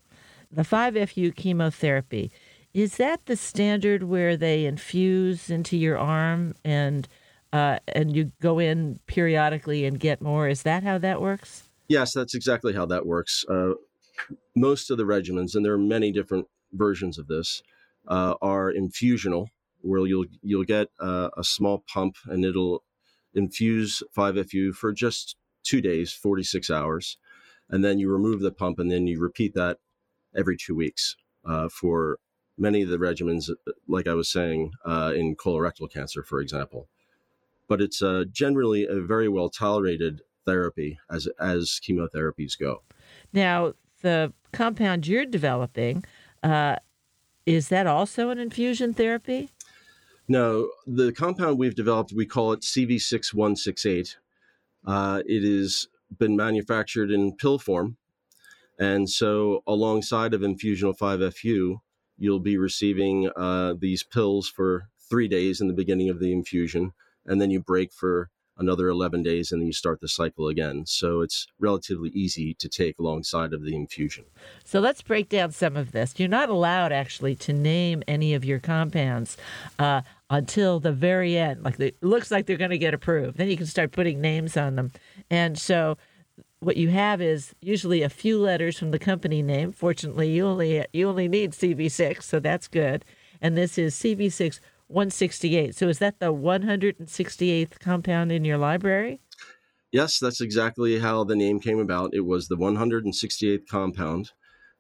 The 0.52 0.64
5FU 0.64 1.36
chemotherapy 1.36 2.32
is 2.74 2.98
that 2.98 3.26
the 3.26 3.36
standard 3.36 4.04
where 4.04 4.38
they 4.38 4.66
infuse 4.66 5.50
into 5.50 5.78
your 5.78 5.98
arm 5.98 6.56
and 6.64 7.08
uh, 7.54 7.80
and 7.90 8.16
you 8.16 8.32
go 8.42 8.60
in 8.60 9.00
periodically 9.08 9.86
and 9.86 10.00
get 10.00 10.22
more? 10.22 10.48
Is 10.48 10.64
that 10.64 10.84
how 10.84 10.98
that 11.00 11.22
works? 11.22 11.64
Yes, 11.90 12.14
that's 12.14 12.34
exactly 12.34 12.72
how 12.72 12.86
that 12.86 13.06
works. 13.06 13.44
Uh, 13.50 13.74
most 14.56 14.90
of 14.90 14.98
the 14.98 15.04
regimens, 15.04 15.56
and 15.56 15.66
there 15.66 15.74
are 15.74 15.78
many 15.78 16.12
different 16.12 16.48
versions 16.74 17.18
of 17.18 17.28
this, 17.28 17.64
uh, 18.08 18.36
are 18.42 18.72
infusional, 18.72 19.48
where 19.82 20.06
you'll 20.06 20.26
you'll 20.42 20.64
get 20.64 20.90
uh, 21.00 21.30
a 21.38 21.44
small 21.44 21.84
pump 21.88 22.16
and 22.26 22.46
it'll 22.46 22.84
infuse 23.34 24.04
5FU 24.16 24.74
for 24.74 24.92
just 24.92 25.36
two 25.64 25.82
days, 25.82 26.12
46 26.12 26.70
hours, 26.70 27.18
and 27.70 27.84
then 27.84 28.00
you 28.00 28.12
remove 28.12 28.42
the 28.42 28.52
pump 28.52 28.80
and 28.80 28.92
then 28.92 29.08
you 29.08 29.20
repeat 29.20 29.54
that 29.54 29.78
every 30.36 30.58
two 30.58 30.76
weeks 30.76 31.16
uh, 31.46 31.70
for 31.70 32.20
many 32.58 32.82
of 32.82 32.90
the 32.90 32.98
regimens, 32.98 33.50
uh, 33.50 33.72
like 33.88 34.08
I 34.08 34.14
was 34.14 34.30
saying, 34.30 34.72
uh, 34.86 35.14
in 35.16 35.36
colorectal 35.36 35.92
cancer, 35.92 36.24
for 36.24 36.42
example. 36.42 36.88
But 37.68 37.82
it's 37.82 38.04
generally 38.32 38.86
a 38.86 39.00
very 39.00 39.30
well 39.30 39.50
tolerated 39.50 40.22
therapy 40.46 41.00
as 41.10 41.28
as 41.40 41.80
chemotherapies 41.82 42.60
go. 42.60 42.84
Now, 43.32 43.74
the 44.02 44.34
compound 44.52 45.08
you're 45.08 45.26
developing 45.26 46.04
uh, 46.44 46.76
is 47.46 47.70
that 47.70 47.88
also 47.88 48.30
an 48.30 48.40
infusion 48.40 48.94
therapy? 48.94 49.50
No, 50.28 50.70
the 50.86 51.12
compound 51.12 51.58
we've 51.58 51.76
developed, 51.76 52.14
we 52.14 52.26
call 52.26 52.54
it 52.54 52.62
CV6168. 52.62 54.16
Uh, 54.86 55.22
it 55.26 55.44
has 55.44 55.88
been 56.18 56.36
manufactured 56.36 57.12
in 57.12 57.36
pill 57.36 57.60
form. 57.60 57.98
And 58.80 59.10
so, 59.10 59.64
alongside 59.68 60.34
of 60.34 60.42
infusional 60.42 60.98
5FU, 60.98 61.82
you'll 62.18 62.40
be 62.40 62.58
receiving 62.58 63.30
uh, 63.36 63.76
these 63.78 64.04
pills 64.04 64.48
for 64.48 64.88
three 65.10 65.28
days 65.28 65.62
in 65.62 65.68
the 65.68 65.74
beginning 65.74 66.10
of 66.10 66.20
the 66.20 66.32
infusion, 66.32 66.94
and 67.26 67.40
then 67.42 67.52
you 67.52 67.60
break 67.60 67.92
for 67.92 68.30
another 68.62 68.88
11 68.88 69.24
days 69.24 69.52
and 69.52 69.62
then 69.62 69.68
you 69.68 69.74
start 69.74 70.00
the 70.00 70.08
cycle 70.08 70.48
again. 70.48 70.86
So 70.86 71.22
it's 71.22 71.48
relatively 71.60 72.10
easy 72.10 72.54
to 72.56 72.70
take 72.70 73.00
alongside 73.00 73.54
of 73.54 73.64
the 73.64 73.76
infusion. 73.76 74.26
So 74.64 74.80
let's 74.80 75.02
break 75.02 75.30
down 75.30 75.52
some 75.52 75.76
of 75.76 75.92
this. 75.92 76.14
You're 76.18 76.30
not 76.30 76.50
allowed 76.50 76.92
actually 76.92 77.36
to 77.38 77.54
name 77.54 78.04
any 78.08 78.34
of 78.34 78.46
your 78.46 78.60
compounds 78.60 79.38
uh, 79.80 80.02
until 80.30 80.80
the 80.80 80.94
very 80.94 81.38
end. 81.38 81.64
Like 81.64 81.80
it 81.80 81.98
looks 82.02 82.32
like 82.32 82.46
they're 82.46 82.58
going 82.58 82.72
to 82.72 82.78
get 82.78 82.94
approved. 82.94 83.38
Then 83.38 83.50
you 83.50 83.58
can 83.58 83.66
start 83.66 83.92
putting 83.92 84.22
names 84.22 84.56
on 84.56 84.76
them. 84.76 84.92
And 85.30 85.58
so 85.58 85.98
what 86.60 86.78
you 86.78 86.90
have 86.90 87.22
is 87.22 87.56
usually 87.62 88.04
a 88.04 88.10
few 88.10 88.40
letters 88.40 88.78
from 88.78 88.92
the 88.92 89.00
company 89.00 89.42
name. 89.42 89.72
Fortunately, 89.72 90.30
you 90.30 90.46
only 90.46 90.86
you 90.94 91.10
only 91.10 91.28
need 91.28 91.52
CV6, 91.52 92.22
so 92.22 92.40
that's 92.40 92.68
good. 92.68 93.04
And 93.42 93.58
this 93.58 93.78
is 93.78 93.96
CV6 93.96 94.60
168. 94.92 95.76
So 95.76 95.88
is 95.88 96.00
that 96.00 96.20
the 96.20 96.34
168th 96.34 97.80
compound 97.80 98.32
in 98.32 98.46
your 98.46 98.58
library? 98.58 99.20
Yes, 99.92 100.20
that's 100.20 100.42
exactly 100.42 101.00
how 101.00 101.24
the 101.24 101.36
name 101.36 101.60
came 101.60 101.80
about. 101.80 102.14
It 102.14 102.26
was 102.26 102.48
the 102.48 102.58
168th 102.58 103.68
compound. 103.68 104.32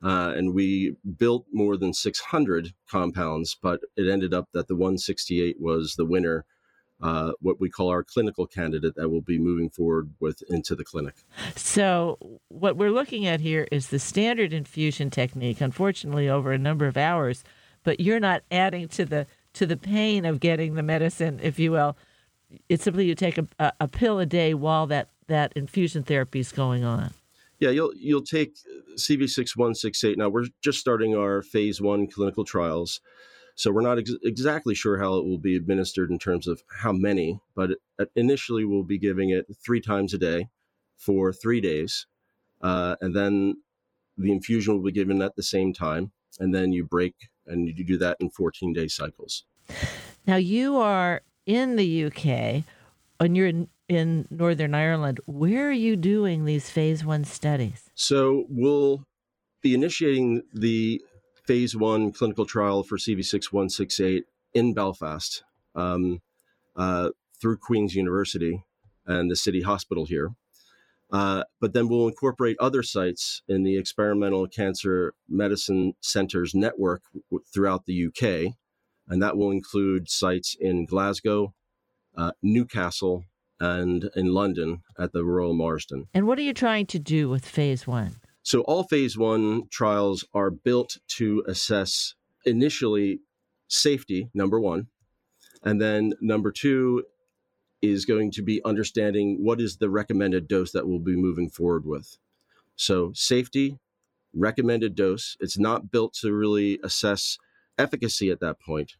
Uh, 0.03 0.33
and 0.35 0.53
we 0.53 0.95
built 1.17 1.45
more 1.51 1.77
than 1.77 1.93
600 1.93 2.73
compounds, 2.89 3.55
but 3.61 3.81
it 3.95 4.09
ended 4.09 4.33
up 4.33 4.47
that 4.53 4.67
the 4.67 4.75
168 4.75 5.57
was 5.59 5.95
the 5.95 6.05
winner, 6.05 6.43
uh, 7.03 7.33
what 7.39 7.59
we 7.59 7.69
call 7.69 7.89
our 7.89 8.03
clinical 8.03 8.47
candidate 8.47 8.95
that 8.95 9.09
will 9.09 9.21
be 9.21 9.37
moving 9.37 9.69
forward 9.69 10.11
with 10.19 10.41
into 10.49 10.75
the 10.75 10.83
clinic. 10.83 11.15
So, 11.55 12.17
what 12.47 12.77
we're 12.77 12.91
looking 12.91 13.27
at 13.27 13.41
here 13.41 13.67
is 13.71 13.89
the 13.89 13.99
standard 13.99 14.53
infusion 14.53 15.11
technique, 15.11 15.61
unfortunately, 15.61 16.27
over 16.27 16.51
a 16.51 16.57
number 16.57 16.87
of 16.87 16.97
hours, 16.97 17.43
but 17.83 17.99
you're 17.99 18.19
not 18.19 18.41
adding 18.49 18.87
to 18.89 19.05
the 19.05 19.27
to 19.53 19.65
the 19.65 19.77
pain 19.77 20.25
of 20.25 20.39
getting 20.39 20.75
the 20.75 20.83
medicine, 20.83 21.39
if 21.41 21.59
you 21.59 21.71
will. 21.71 21.97
It's 22.69 22.83
simply 22.83 23.05
you 23.05 23.15
take 23.15 23.37
a, 23.37 23.73
a, 23.79 23.87
pill 23.87 24.19
a 24.19 24.25
day 24.25 24.53
while 24.53 24.87
that, 24.87 25.09
that 25.27 25.53
infusion 25.55 26.03
therapy 26.03 26.39
is 26.39 26.51
going 26.51 26.83
on. 26.83 27.13
Yeah, 27.59 27.69
you'll 27.69 27.93
you'll 27.95 28.23
take 28.23 28.55
CV6168. 28.97 30.17
Now 30.17 30.29
we're 30.29 30.47
just 30.63 30.79
starting 30.79 31.15
our 31.15 31.43
phase 31.43 31.79
one 31.79 32.07
clinical 32.07 32.43
trials, 32.43 32.99
so 33.55 33.71
we're 33.71 33.81
not 33.81 33.99
ex- 33.99 34.15
exactly 34.23 34.73
sure 34.73 34.97
how 34.97 35.13
it 35.17 35.25
will 35.25 35.37
be 35.37 35.55
administered 35.55 36.09
in 36.09 36.17
terms 36.17 36.47
of 36.47 36.63
how 36.81 36.91
many. 36.91 37.39
But 37.55 37.77
initially, 38.15 38.65
we'll 38.65 38.83
be 38.83 38.97
giving 38.97 39.29
it 39.29 39.45
three 39.63 39.79
times 39.79 40.11
a 40.15 40.17
day 40.17 40.49
for 40.97 41.31
three 41.31 41.61
days, 41.61 42.07
uh, 42.61 42.95
and 42.99 43.15
then 43.15 43.61
the 44.17 44.31
infusion 44.31 44.73
will 44.73 44.83
be 44.83 44.91
given 44.91 45.21
at 45.21 45.35
the 45.35 45.43
same 45.43 45.71
time, 45.71 46.11
and 46.39 46.55
then 46.55 46.71
you 46.71 46.83
break 46.83 47.13
and 47.47 47.67
you 47.67 47.83
do 47.83 47.97
that 47.97 48.17
in 48.19 48.29
14 48.29 48.73
day 48.73 48.87
cycles. 48.87 49.43
Now 50.27 50.35
you 50.35 50.77
are 50.77 51.21
in 51.45 51.75
the 51.75 52.05
UK, 52.05 52.63
and 53.19 53.35
you're 53.35 53.47
in 53.47 53.67
in 53.87 54.25
Northern 54.29 54.73
Ireland. 54.73 55.19
Where 55.25 55.67
are 55.67 55.73
you 55.73 55.97
doing 55.97 56.45
these 56.45 56.69
phase 56.69 57.03
one 57.03 57.25
studies? 57.25 57.89
So 57.93 58.45
we'll 58.47 59.05
be 59.61 59.73
initiating 59.73 60.43
the 60.53 61.01
phase 61.45 61.75
one 61.75 62.13
clinical 62.13 62.45
trial 62.45 62.83
for 62.83 62.97
CV6168 62.97 64.23
in 64.53 64.73
Belfast 64.73 65.43
um, 65.75 66.21
uh, 66.75 67.09
through 67.39 67.57
Queen's 67.57 67.93
University 67.93 68.63
and 69.05 69.29
the 69.29 69.35
City 69.35 69.61
Hospital 69.61 70.05
here. 70.05 70.31
Uh, 71.11 71.43
but 71.59 71.73
then 71.73 71.89
we'll 71.89 72.07
incorporate 72.07 72.55
other 72.59 72.81
sites 72.81 73.41
in 73.47 73.63
the 73.63 73.77
Experimental 73.77 74.47
Cancer 74.47 75.13
Medicine 75.27 75.93
Centres 76.01 76.55
network 76.55 77.01
w- 77.29 77.43
throughout 77.53 77.85
the 77.85 78.07
UK. 78.07 78.53
And 79.09 79.21
that 79.21 79.35
will 79.35 79.51
include 79.51 80.09
sites 80.09 80.55
in 80.59 80.85
Glasgow, 80.85 81.53
uh, 82.15 82.31
Newcastle, 82.41 83.25
and 83.59 84.09
in 84.15 84.27
London 84.27 84.81
at 84.97 85.11
the 85.11 85.23
Royal 85.25 85.53
Marsden. 85.53 86.07
And 86.13 86.27
what 86.27 86.39
are 86.39 86.43
you 86.43 86.53
trying 86.53 86.85
to 86.87 86.99
do 86.99 87.29
with 87.29 87.45
phase 87.45 87.85
one? 87.85 88.15
So, 88.43 88.61
all 88.61 88.83
phase 88.83 89.17
one 89.17 89.67
trials 89.69 90.25
are 90.33 90.49
built 90.49 90.97
to 91.17 91.43
assess 91.47 92.15
initially 92.45 93.19
safety, 93.67 94.29
number 94.33 94.59
one. 94.59 94.87
And 95.63 95.79
then 95.79 96.13
number 96.21 96.51
two 96.51 97.03
is 97.81 98.05
going 98.05 98.31
to 98.31 98.41
be 98.41 98.63
understanding 98.63 99.43
what 99.43 99.59
is 99.59 99.77
the 99.77 99.89
recommended 99.89 100.47
dose 100.47 100.71
that 100.71 100.87
we'll 100.87 100.99
be 100.99 101.15
moving 101.15 101.49
forward 101.49 101.85
with. 101.85 102.17
So, 102.75 103.11
safety, 103.13 103.79
recommended 104.33 104.95
dose. 104.95 105.37
It's 105.39 105.57
not 105.57 105.91
built 105.91 106.13
to 106.21 106.33
really 106.33 106.79
assess 106.83 107.37
efficacy 107.77 108.29
at 108.29 108.39
that 108.39 108.59
point. 108.59 108.93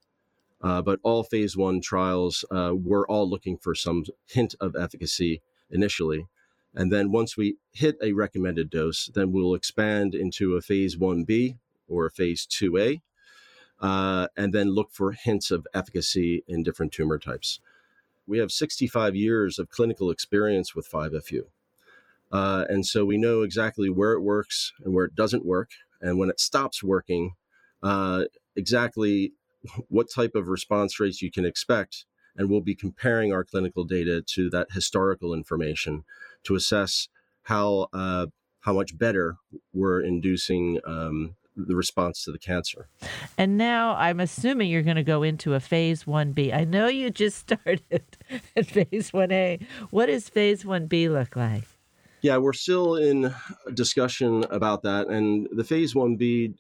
Uh, 0.61 0.81
but 0.81 1.00
all 1.03 1.23
phase 1.23 1.57
one 1.57 1.81
trials 1.81 2.45
uh, 2.51 2.73
were 2.75 3.07
all 3.09 3.27
looking 3.27 3.57
for 3.57 3.73
some 3.73 4.03
hint 4.27 4.53
of 4.59 4.75
efficacy 4.75 5.41
initially. 5.71 6.27
And 6.73 6.91
then 6.91 7.11
once 7.11 7.35
we 7.35 7.57
hit 7.71 7.97
a 8.01 8.13
recommended 8.13 8.69
dose, 8.69 9.09
then 9.13 9.31
we'll 9.31 9.55
expand 9.55 10.13
into 10.13 10.55
a 10.55 10.61
phase 10.61 10.95
1B 10.95 11.57
or 11.88 12.05
a 12.05 12.11
phase 12.11 12.47
2A, 12.47 13.01
uh, 13.79 14.27
and 14.38 14.53
then 14.53 14.69
look 14.69 14.91
for 14.91 15.11
hints 15.11 15.51
of 15.51 15.67
efficacy 15.73 16.43
in 16.47 16.63
different 16.63 16.91
tumor 16.93 17.17
types. 17.17 17.59
We 18.31 18.38
have 18.38 18.50
65 18.53 19.13
years 19.13 19.59
of 19.59 19.69
clinical 19.69 20.09
experience 20.09 20.73
with 20.73 20.89
5FU. 20.89 21.41
Uh, 22.31 22.63
and 22.69 22.85
so 22.85 23.03
we 23.03 23.17
know 23.17 23.41
exactly 23.41 23.89
where 23.89 24.13
it 24.13 24.21
works 24.21 24.71
and 24.85 24.93
where 24.93 25.03
it 25.03 25.15
doesn't 25.15 25.45
work. 25.45 25.71
And 26.00 26.17
when 26.17 26.29
it 26.29 26.39
stops 26.39 26.81
working, 26.81 27.33
uh, 27.83 28.23
exactly 28.55 29.33
what 29.89 30.07
type 30.09 30.31
of 30.33 30.47
response 30.47 30.97
rates 30.97 31.21
you 31.21 31.29
can 31.29 31.43
expect. 31.43 32.05
And 32.38 32.50
we'll 32.50 32.61
be 32.61 32.73
comparing 32.73 33.33
our 33.33 33.43
clinical 33.43 33.83
data 33.83 34.23
to 34.27 34.50
that 34.51 34.67
historical 34.71 35.33
information 35.33 36.05
to 36.45 36.55
assess 36.55 37.09
how 37.43 37.89
uh, 37.91 38.27
how 38.61 38.71
much 38.71 38.97
better 38.97 39.35
we're 39.73 40.00
inducing 40.00 40.79
um, 40.85 41.35
the 41.55 41.75
response 41.75 42.24
to 42.24 42.31
the 42.31 42.39
cancer. 42.39 42.88
And 43.38 43.58
now 43.58 43.96
I'm 43.96 44.20
assuming 44.20 44.70
you're 44.70 44.81
going 44.81 44.96
to 44.96 45.03
go 45.03 45.24
into 45.24 45.53
a 45.53 45.60
phase 45.60 46.05
1B. 46.05 46.53
I 46.53 46.63
know 46.63 46.88
you 46.88 47.10
just 47.10 47.38
started 47.39 47.81
at 48.55 48.65
phase 48.65 49.12
1A. 49.12 49.62
What 49.89 50.08
does 50.08 50.29
phase 50.29 50.63
1B 50.63 51.12
look 51.12 51.36
like? 51.36 51.65
Yeah, 52.22 52.38
we're 52.38 52.53
still 52.53 52.96
in 52.96 53.34
discussion 53.74 54.46
about 54.51 54.84
that. 54.84 55.08
And 55.08 55.48
the 55.51 55.63
phase 55.63 55.93
1B 55.93 56.55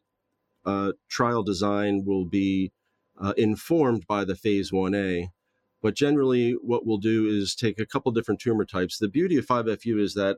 uh, 0.65 0.91
trial 1.07 1.43
design 1.43 2.03
will 2.05 2.25
be 2.25 2.71
uh, 3.19 3.33
informed 3.37 4.07
by 4.07 4.25
the 4.25 4.35
phase 4.35 4.71
1A. 4.71 5.27
But 5.81 5.95
generally, 5.95 6.53
what 6.61 6.85
we'll 6.85 6.97
do 6.97 7.27
is 7.27 7.55
take 7.55 7.79
a 7.79 7.85
couple 7.85 8.11
different 8.11 8.39
tumor 8.39 8.65
types. 8.65 8.97
The 8.97 9.07
beauty 9.07 9.37
of 9.37 9.45
5FU 9.45 9.99
is 9.99 10.13
that 10.13 10.37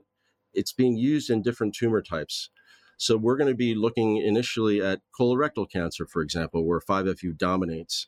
it's 0.53 0.71
being 0.71 0.95
used 0.95 1.29
in 1.29 1.41
different 1.41 1.73
tumor 1.73 2.01
types. 2.01 2.49
So 2.97 3.17
we're 3.17 3.37
going 3.37 3.51
to 3.51 3.55
be 3.55 3.75
looking 3.75 4.17
initially 4.17 4.81
at 4.81 5.01
colorectal 5.19 5.69
cancer, 5.69 6.05
for 6.05 6.21
example, 6.21 6.65
where 6.65 6.79
5FU 6.79 7.37
dominates. 7.37 8.07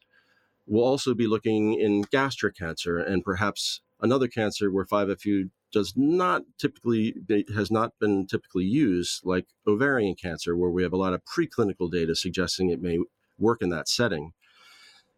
We'll 0.68 0.84
also 0.84 1.14
be 1.14 1.28
looking 1.28 1.74
in 1.74 2.02
gastric 2.12 2.56
cancer 2.56 2.98
and 2.98 3.24
perhaps 3.24 3.82
another 4.02 4.28
cancer 4.28 4.72
where 4.72 4.86
5FU 4.86 5.50
does 5.72 5.94
not 5.96 6.44
typically 6.58 7.16
has 7.54 7.70
not 7.70 7.92
been 8.00 8.26
typically 8.28 8.64
used, 8.64 9.26
like 9.26 9.48
ovarian 9.68 10.16
cancer, 10.16 10.56
where 10.56 10.70
we 10.70 10.84
have 10.84 10.94
a 10.94 10.98
lot 10.98 11.14
of 11.14 11.22
preclinical 11.26 11.92
data 11.92 12.16
suggesting 12.16 12.70
it 12.70 12.82
may 12.82 12.98
work 13.38 13.62
in 13.62 13.70
that 13.70 13.90
setting. 13.90 14.32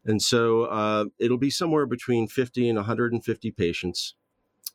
And 0.04 0.22
so 0.22 0.64
uh, 0.64 1.06
it'll 1.20 1.38
be 1.38 1.50
somewhere 1.50 1.86
between 1.86 2.28
50 2.28 2.70
and 2.70 2.78
150 2.78 3.52
patients 3.52 4.16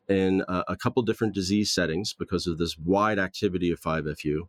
in 0.09 0.43
uh, 0.43 0.63
a 0.69 0.77
couple 0.77 1.03
different 1.03 1.35
disease 1.35 1.73
settings 1.73 2.13
because 2.13 2.47
of 2.47 2.59
this 2.59 2.79
wide 2.79 3.19
activity 3.19 3.71
of 3.71 3.81
5FU. 3.81 4.43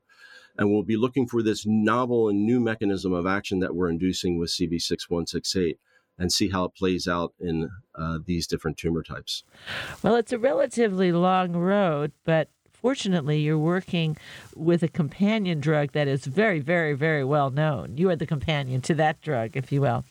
And 0.58 0.72
we'll 0.72 0.84
be 0.84 0.98
looking 0.98 1.28
for 1.28 1.42
this 1.42 1.66
novel 1.66 2.30
and 2.30 2.46
new 2.46 2.60
mechanism 2.60 3.12
of 3.14 3.26
action 3.26 3.60
that 3.60 3.76
we're 3.76 3.90
inducing 3.90 4.38
with 4.38 4.52
CV6168 4.52 5.78
and 6.20 6.32
see 6.32 6.50
how 6.50 6.66
it 6.66 6.76
plays 6.76 7.08
out 7.08 7.34
in 7.40 7.70
uh, 7.96 8.20
these 8.24 8.46
different 8.46 8.78
tumor 8.78 9.02
types. 9.02 9.44
Well, 10.04 10.16
it's 10.16 10.32
a 10.32 10.38
relatively 10.38 11.12
long 11.12 11.54
road, 11.54 12.12
but 12.24 12.50
fortunately, 12.72 13.40
you're 13.40 13.58
working 13.58 14.16
with 14.56 14.84
a 14.84 14.88
companion 14.88 15.60
drug 15.60 15.94
that 15.94 16.08
is 16.08 16.26
very, 16.26 16.60
very, 16.60 16.94
very 16.94 17.24
well 17.24 17.50
known. 17.50 17.98
You 17.98 18.12
are 18.12 18.16
the 18.16 18.28
companion 18.28 18.82
to 18.82 18.94
that 18.94 19.22
drug, 19.22 19.58
if 19.58 19.72
you 19.72 19.82
will 19.82 20.06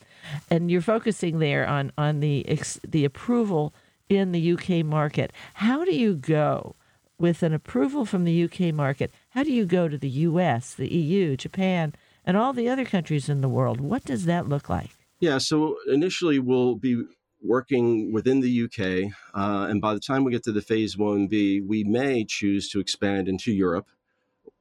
and 0.49 0.69
you're 0.71 0.81
focusing 0.81 1.39
there 1.39 1.67
on 1.67 1.91
on 1.97 2.19
the 2.19 2.45
the 2.87 3.05
approval 3.05 3.73
in 4.09 4.31
the 4.31 4.53
UK 4.53 4.85
market. 4.85 5.31
How 5.55 5.85
do 5.85 5.93
you 5.93 6.15
go 6.15 6.75
with 7.17 7.43
an 7.43 7.53
approval 7.53 8.05
from 8.05 8.25
the 8.25 8.43
UK 8.43 8.73
market? 8.73 9.11
How 9.33 9.41
do 9.41 9.51
you 9.51 9.65
go 9.65 9.87
to 9.87 9.97
the 9.97 10.09
US, 10.09 10.75
the 10.75 10.87
EU, 10.87 11.35
Japan, 11.35 11.95
and 12.23 12.37
all 12.37 12.53
the 12.53 12.69
other 12.69 12.85
countries 12.85 13.29
in 13.29 13.41
the 13.41 13.49
world? 13.49 13.81
What 13.81 14.05
does 14.05 14.25
that 14.25 14.47
look 14.47 14.69
like? 14.69 14.91
Yeah, 15.19 15.39
so 15.39 15.77
initially 15.87 16.37
we'll 16.37 16.75
be 16.75 17.03
working 17.41 18.13
within 18.13 18.41
the 18.41 18.63
UK, 18.65 19.11
uh, 19.33 19.65
and 19.67 19.81
by 19.81 19.95
the 19.95 19.99
time 19.99 20.23
we 20.23 20.31
get 20.31 20.43
to 20.43 20.51
the 20.51 20.61
phase 20.61 20.97
1B, 20.97 21.65
we 21.65 21.83
may 21.83 22.23
choose 22.23 22.69
to 22.69 22.79
expand 22.79 23.27
into 23.27 23.51
Europe 23.51 23.87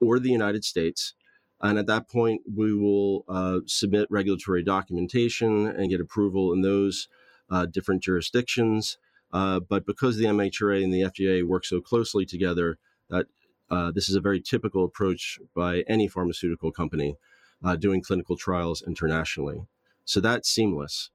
or 0.00 0.18
the 0.18 0.30
United 0.30 0.64
States. 0.64 1.12
And 1.60 1.78
at 1.78 1.86
that 1.88 2.08
point, 2.08 2.40
we 2.56 2.74
will 2.74 3.26
uh, 3.28 3.60
submit 3.66 4.08
regulatory 4.10 4.62
documentation 4.62 5.66
and 5.66 5.90
get 5.90 6.00
approval 6.00 6.50
in 6.50 6.62
those 6.62 7.08
uh, 7.50 7.66
different 7.66 8.02
jurisdictions. 8.02 8.96
Uh, 9.34 9.60
but 9.60 9.84
because 9.84 10.16
the 10.16 10.24
MHRA 10.24 10.82
and 10.82 10.94
the 10.94 11.02
FDA 11.02 11.46
work 11.46 11.66
so 11.66 11.82
closely 11.82 12.24
together, 12.24 12.78
that 13.10 13.26
uh, 13.72 13.90
this 13.90 14.08
is 14.10 14.14
a 14.14 14.20
very 14.20 14.40
typical 14.40 14.84
approach 14.84 15.38
by 15.54 15.80
any 15.88 16.06
pharmaceutical 16.06 16.70
company 16.70 17.16
uh, 17.64 17.74
doing 17.74 18.02
clinical 18.02 18.36
trials 18.36 18.82
internationally. 18.86 19.62
So 20.04 20.20
that's 20.20 20.50
seamless. 20.50 21.10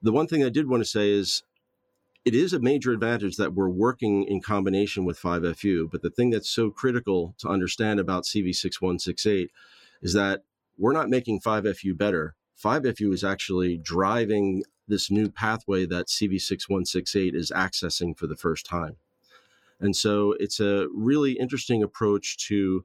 The 0.00 0.12
one 0.12 0.26
thing 0.26 0.42
I 0.42 0.48
did 0.48 0.66
want 0.66 0.82
to 0.82 0.88
say 0.88 1.10
is 1.10 1.42
it 2.24 2.34
is 2.34 2.54
a 2.54 2.58
major 2.58 2.90
advantage 2.92 3.36
that 3.36 3.52
we're 3.52 3.68
working 3.68 4.24
in 4.24 4.40
combination 4.40 5.04
with 5.04 5.20
5FU. 5.20 5.90
But 5.90 6.00
the 6.00 6.08
thing 6.08 6.30
that's 6.30 6.48
so 6.48 6.70
critical 6.70 7.34
to 7.38 7.48
understand 7.48 8.00
about 8.00 8.24
CV6168 8.24 9.48
is 10.00 10.14
that 10.14 10.42
we're 10.78 10.92
not 10.92 11.10
making 11.10 11.40
5FU 11.40 11.98
better. 11.98 12.34
5FU 12.62 13.12
is 13.12 13.24
actually 13.24 13.76
driving 13.76 14.64
this 14.88 15.10
new 15.10 15.28
pathway 15.30 15.84
that 15.84 16.06
CV6168 16.06 17.34
is 17.34 17.52
accessing 17.54 18.16
for 18.16 18.26
the 18.26 18.36
first 18.36 18.64
time. 18.64 18.96
And 19.80 19.94
so 19.94 20.34
it's 20.38 20.60
a 20.60 20.86
really 20.94 21.32
interesting 21.32 21.82
approach 21.82 22.36
to 22.48 22.84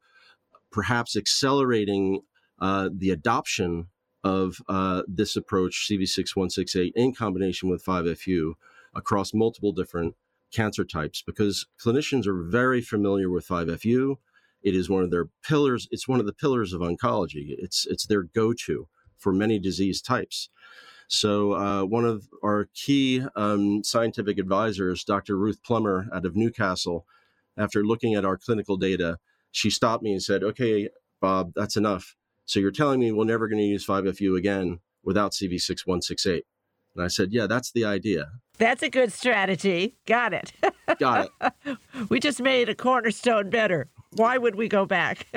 perhaps 0.72 1.16
accelerating 1.16 2.22
uh, 2.60 2.90
the 2.96 3.12
adoption 3.12 3.88
of 4.24 4.62
uh, 4.68 5.04
this 5.08 5.36
approach, 5.36 5.88
CV6168, 5.90 6.92
in 6.96 7.14
combination 7.14 7.70
with 7.70 7.84
5FU 7.84 8.54
across 8.94 9.34
multiple 9.34 9.72
different 9.72 10.16
cancer 10.52 10.84
types, 10.84 11.22
because 11.26 11.68
clinicians 11.84 12.28
are 12.28 12.44
very 12.44 12.82
familiar 12.82 13.30
with 13.30 13.48
5FU. 13.48 14.16
It 14.62 14.76
is 14.76 14.90
one 14.90 15.04
of 15.04 15.12
their 15.12 15.30
pillars. 15.44 15.88
It's 15.92 16.08
one 16.08 16.20
of 16.20 16.26
the 16.26 16.34
pillars 16.34 16.74
of 16.74 16.82
oncology. 16.82 17.56
It's 17.58 17.88
it's 17.88 18.06
their 18.08 18.24
go-to 18.24 18.90
for 19.18 19.32
many 19.32 19.58
disease 19.58 20.02
types. 20.02 20.50
So 21.10 21.54
uh, 21.54 21.84
one 21.86 22.06
of 22.06 22.30
our 22.44 22.70
key 22.76 23.24
um, 23.36 23.84
scientific 23.84 24.38
advisors, 24.38 25.04
Dr. 25.04 25.38
Ruth 25.38 25.62
Plummer 25.64 26.08
out 26.14 26.24
of 26.24 26.36
Newcastle, 26.36 27.08
after 27.58 27.84
looking 27.84 28.14
at 28.14 28.26
our 28.26 28.38
clinical 28.38 28.78
data, 28.78 29.18
she 29.52 29.72
stopped 29.72 30.04
me 30.04 30.14
and 30.14 30.22
said, 30.22 30.44
"Okay, 30.44 30.90
Bob, 31.20 31.52
that's 31.56 31.76
enough. 31.76 32.16
So 32.46 32.60
you're 32.60 32.72
telling 32.72 33.00
me 33.00 33.12
we're 33.12 33.26
never 33.26 33.48
going 33.48 33.60
to 33.60 33.66
use 33.66 33.86
5FU 33.86 34.38
again 34.38 34.82
without 35.04 35.32
CV6168?" 35.32 36.44
And 36.96 37.04
I 37.04 37.08
said, 37.08 37.30
"Yeah, 37.32 37.48
that's 37.48 37.72
the 37.72 37.86
idea." 37.86 38.28
That's 38.60 38.84
a 38.84 38.90
good 38.90 39.12
strategy. 39.12 39.98
Got 40.06 40.34
it. 40.34 40.54
Got 41.00 41.30
it. 41.42 41.78
we 42.10 42.20
just 42.20 42.40
made 42.40 42.70
a 42.70 42.76
cornerstone 42.76 43.50
better. 43.50 43.90
Why 44.14 44.38
would 44.38 44.56
we 44.56 44.68
go 44.68 44.86
back? 44.86 45.28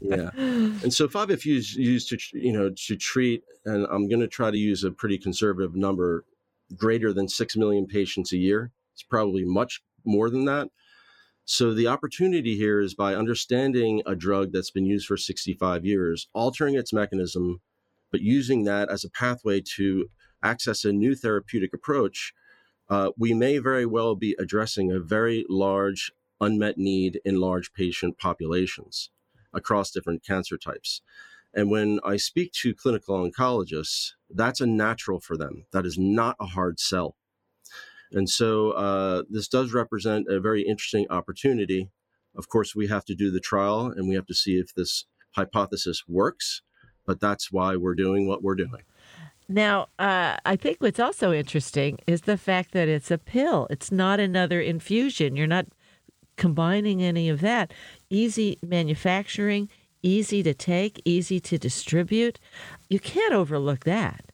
yeah. 0.00 0.30
And 0.36 0.92
so 0.92 1.06
5FU 1.06 1.56
is 1.56 1.74
used 1.74 2.08
to, 2.08 2.18
you 2.32 2.52
know, 2.52 2.70
to 2.86 2.96
treat, 2.96 3.42
and 3.64 3.86
I'm 3.90 4.08
going 4.08 4.20
to 4.20 4.28
try 4.28 4.50
to 4.50 4.56
use 4.56 4.84
a 4.84 4.90
pretty 4.90 5.18
conservative 5.18 5.74
number, 5.74 6.24
greater 6.76 7.12
than 7.12 7.28
6 7.28 7.56
million 7.56 7.86
patients 7.86 8.32
a 8.32 8.38
year. 8.38 8.72
It's 8.94 9.02
probably 9.02 9.44
much 9.44 9.82
more 10.04 10.30
than 10.30 10.46
that. 10.46 10.68
So 11.44 11.74
the 11.74 11.88
opportunity 11.88 12.56
here 12.56 12.80
is 12.80 12.94
by 12.94 13.14
understanding 13.14 14.02
a 14.06 14.14
drug 14.14 14.52
that's 14.52 14.70
been 14.70 14.86
used 14.86 15.06
for 15.06 15.16
65 15.16 15.84
years, 15.84 16.28
altering 16.32 16.76
its 16.76 16.92
mechanism, 16.92 17.60
but 18.10 18.20
using 18.20 18.64
that 18.64 18.88
as 18.90 19.04
a 19.04 19.10
pathway 19.10 19.60
to 19.76 20.06
access 20.42 20.84
a 20.84 20.92
new 20.92 21.14
therapeutic 21.14 21.74
approach 21.74 22.32
uh, 22.92 23.10
we 23.16 23.32
may 23.32 23.56
very 23.56 23.86
well 23.86 24.14
be 24.14 24.36
addressing 24.38 24.92
a 24.92 25.00
very 25.00 25.46
large 25.48 26.12
unmet 26.42 26.76
need 26.76 27.20
in 27.24 27.40
large 27.40 27.72
patient 27.72 28.18
populations 28.18 29.10
across 29.54 29.90
different 29.90 30.24
cancer 30.24 30.58
types. 30.58 31.00
And 31.54 31.70
when 31.70 32.00
I 32.04 32.16
speak 32.16 32.52
to 32.62 32.74
clinical 32.74 33.16
oncologists, 33.16 34.12
that's 34.30 34.60
a 34.60 34.66
natural 34.66 35.20
for 35.20 35.36
them. 35.36 35.66
That 35.72 35.86
is 35.86 35.98
not 35.98 36.36
a 36.40 36.46
hard 36.46 36.80
sell. 36.80 37.16
And 38.10 38.28
so 38.28 38.72
uh, 38.72 39.22
this 39.30 39.48
does 39.48 39.72
represent 39.72 40.26
a 40.28 40.40
very 40.40 40.62
interesting 40.62 41.06
opportunity. 41.10 41.90
Of 42.36 42.48
course, 42.48 42.74
we 42.74 42.88
have 42.88 43.04
to 43.06 43.14
do 43.14 43.30
the 43.30 43.40
trial 43.40 43.86
and 43.86 44.08
we 44.08 44.14
have 44.14 44.26
to 44.26 44.34
see 44.34 44.58
if 44.58 44.74
this 44.74 45.06
hypothesis 45.32 46.04
works, 46.08 46.62
but 47.06 47.20
that's 47.20 47.52
why 47.52 47.76
we're 47.76 47.94
doing 47.94 48.26
what 48.26 48.42
we're 48.42 48.54
doing. 48.54 48.82
Now, 49.48 49.88
uh, 49.98 50.36
I 50.46 50.56
think 50.56 50.78
what's 50.80 51.00
also 51.00 51.32
interesting 51.32 51.98
is 52.06 52.22
the 52.22 52.38
fact 52.38 52.72
that 52.72 52.88
it's 52.88 53.10
a 53.10 53.18
pill. 53.18 53.66
It's 53.70 53.92
not 53.92 54.20
another 54.20 54.60
infusion. 54.60 55.36
You're 55.36 55.46
not 55.46 55.66
combining 56.36 57.02
any 57.02 57.28
of 57.28 57.40
that. 57.40 57.72
Easy 58.10 58.58
manufacturing, 58.62 59.68
easy 60.02 60.42
to 60.42 60.54
take, 60.54 61.00
easy 61.04 61.40
to 61.40 61.58
distribute. 61.58 62.38
You 62.88 63.00
can't 63.00 63.34
overlook 63.34 63.84
that. 63.84 64.32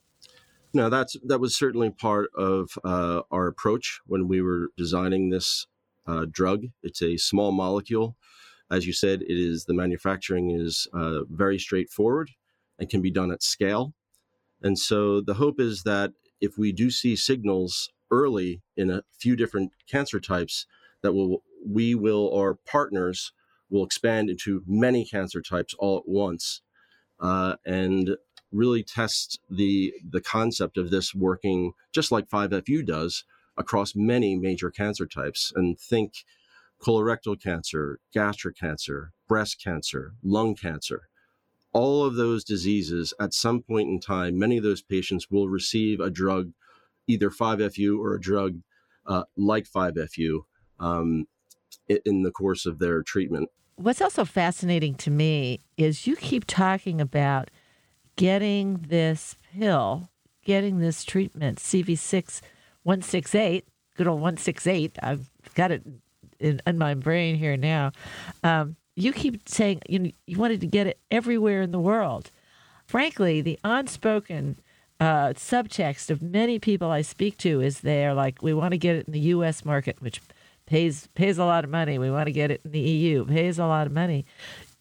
No, 0.74 0.90
that's 0.90 1.16
that 1.24 1.40
was 1.40 1.56
certainly 1.56 1.90
part 1.90 2.30
of 2.36 2.70
uh, 2.84 3.22
our 3.30 3.46
approach 3.46 4.00
when 4.06 4.28
we 4.28 4.42
were 4.42 4.68
designing 4.76 5.30
this 5.30 5.66
uh, 6.06 6.26
drug. 6.30 6.66
It's 6.82 7.02
a 7.02 7.16
small 7.16 7.52
molecule, 7.52 8.16
as 8.70 8.86
you 8.86 8.92
said. 8.92 9.22
It 9.22 9.38
is 9.38 9.64
the 9.64 9.74
manufacturing 9.74 10.50
is 10.50 10.86
uh, 10.92 11.20
very 11.30 11.58
straightforward 11.58 12.30
and 12.78 12.88
can 12.88 13.00
be 13.00 13.10
done 13.10 13.32
at 13.32 13.42
scale. 13.42 13.94
And 14.62 14.78
so 14.78 15.20
the 15.20 15.34
hope 15.34 15.58
is 15.58 15.82
that 15.84 16.12
if 16.40 16.58
we 16.58 16.72
do 16.72 16.90
see 16.90 17.16
signals 17.16 17.90
early 18.10 18.62
in 18.76 18.90
a 18.90 19.02
few 19.18 19.36
different 19.36 19.72
cancer 19.88 20.20
types, 20.20 20.66
that 21.02 21.12
will 21.12 21.42
we 21.66 21.94
will 21.94 22.32
our 22.34 22.54
partners 22.54 23.32
will 23.70 23.84
expand 23.84 24.30
into 24.30 24.62
many 24.66 25.04
cancer 25.04 25.42
types 25.42 25.74
all 25.78 25.98
at 25.98 26.08
once, 26.08 26.62
uh, 27.20 27.56
and 27.66 28.16
really 28.52 28.82
test 28.82 29.40
the 29.50 29.92
the 30.08 30.20
concept 30.20 30.78
of 30.78 30.90
this 30.90 31.14
working 31.14 31.72
just 31.92 32.10
like 32.10 32.28
5FU 32.28 32.84
does 32.86 33.24
across 33.56 33.94
many 33.94 34.36
major 34.36 34.70
cancer 34.70 35.06
types. 35.06 35.52
And 35.54 35.78
think 35.78 36.24
colorectal 36.80 37.40
cancer, 37.40 37.98
gastric 38.12 38.56
cancer, 38.56 39.12
breast 39.28 39.62
cancer, 39.62 40.12
lung 40.22 40.54
cancer 40.54 41.08
all 41.72 42.04
of 42.04 42.14
those 42.14 42.44
diseases 42.44 43.12
at 43.20 43.34
some 43.34 43.62
point 43.62 43.88
in 43.88 44.00
time, 44.00 44.38
many 44.38 44.56
of 44.56 44.64
those 44.64 44.82
patients 44.82 45.30
will 45.30 45.48
receive 45.48 46.00
a 46.00 46.10
drug, 46.10 46.52
either 47.06 47.30
5FU 47.30 47.98
or 47.98 48.14
a 48.14 48.20
drug 48.20 48.60
uh, 49.06 49.24
like 49.36 49.66
5FU, 49.68 50.40
um, 50.80 51.26
in 51.88 52.22
the 52.22 52.30
course 52.30 52.66
of 52.66 52.78
their 52.78 53.02
treatment. 53.02 53.48
What's 53.76 54.02
also 54.02 54.24
fascinating 54.24 54.94
to 54.96 55.10
me 55.10 55.60
is 55.76 56.06
you 56.06 56.16
keep 56.16 56.44
talking 56.46 57.00
about 57.00 57.50
getting 58.16 58.84
this 58.88 59.36
pill, 59.52 60.10
getting 60.44 60.78
this 60.78 61.04
treatment, 61.04 61.58
CV6 61.58 62.40
168, 62.82 63.66
good 63.96 64.06
old 64.06 64.20
168. 64.20 64.98
I've 65.02 65.30
got 65.54 65.70
it 65.70 65.82
in, 66.40 66.60
in 66.66 66.78
my 66.78 66.94
brain 66.94 67.36
here 67.36 67.56
now. 67.56 67.92
Um, 68.42 68.76
you 68.96 69.12
keep 69.12 69.48
saying 69.48 69.82
you, 69.88 70.12
you 70.26 70.38
wanted 70.38 70.60
to 70.62 70.66
get 70.66 70.86
it 70.86 70.98
everywhere 71.10 71.62
in 71.62 71.70
the 71.70 71.78
world. 71.78 72.30
Frankly, 72.86 73.40
the 73.42 73.58
unspoken 73.62 74.58
uh, 74.98 75.34
subtext 75.34 76.10
of 76.10 76.22
many 76.22 76.58
people 76.58 76.90
I 76.90 77.02
speak 77.02 77.36
to 77.38 77.60
is 77.60 77.80
they're 77.80 78.14
like, 78.14 78.42
we 78.42 78.54
want 78.54 78.72
to 78.72 78.78
get 78.78 78.96
it 78.96 79.06
in 79.06 79.12
the 79.12 79.20
U.S. 79.20 79.64
market, 79.64 80.00
which 80.00 80.20
pays 80.68 81.08
pays 81.14 81.38
a 81.38 81.44
lot 81.44 81.64
of 81.64 81.70
money. 81.70 81.98
We 81.98 82.10
want 82.10 82.26
to 82.26 82.32
get 82.32 82.50
it 82.50 82.60
in 82.64 82.70
the 82.70 82.80
EU, 82.80 83.24
pays 83.24 83.58
a 83.58 83.66
lot 83.66 83.86
of 83.86 83.92
money. 83.92 84.24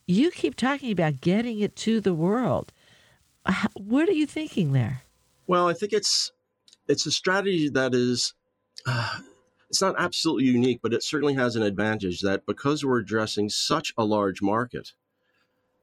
You 0.06 0.32
keep 0.32 0.56
talking 0.56 0.91
about 0.91 1.21
getting 1.21 1.60
it 1.60 1.76
to 1.78 2.00
the 2.00 2.13
world. 2.13 2.71
What 3.73 4.10
are 4.10 4.13
you 4.13 4.28
thinking 4.28 4.73
there? 4.73 5.04
Well, 5.47 5.67
I 5.67 5.73
think 5.73 5.93
it's 5.93 6.32
it's 6.88 7.06
a 7.06 7.12
strategy 7.12 7.69
that 7.69 7.95
is 7.95 8.34
uh, 8.86 9.19
it's 9.69 9.82
not 9.82 9.95
absolutely 9.97 10.45
unique, 10.45 10.80
but 10.84 10.93
it 10.93 11.04
certainly 11.04 11.34
has 11.36 11.56
an 11.56 11.63
advantage 11.63 12.21
that 12.21 12.45
because 12.45 12.84
we're 12.84 13.00
addressing 13.00 13.50
such 13.50 13.93
a 13.97 14.04
large 14.04 14.41
market, 14.41 14.93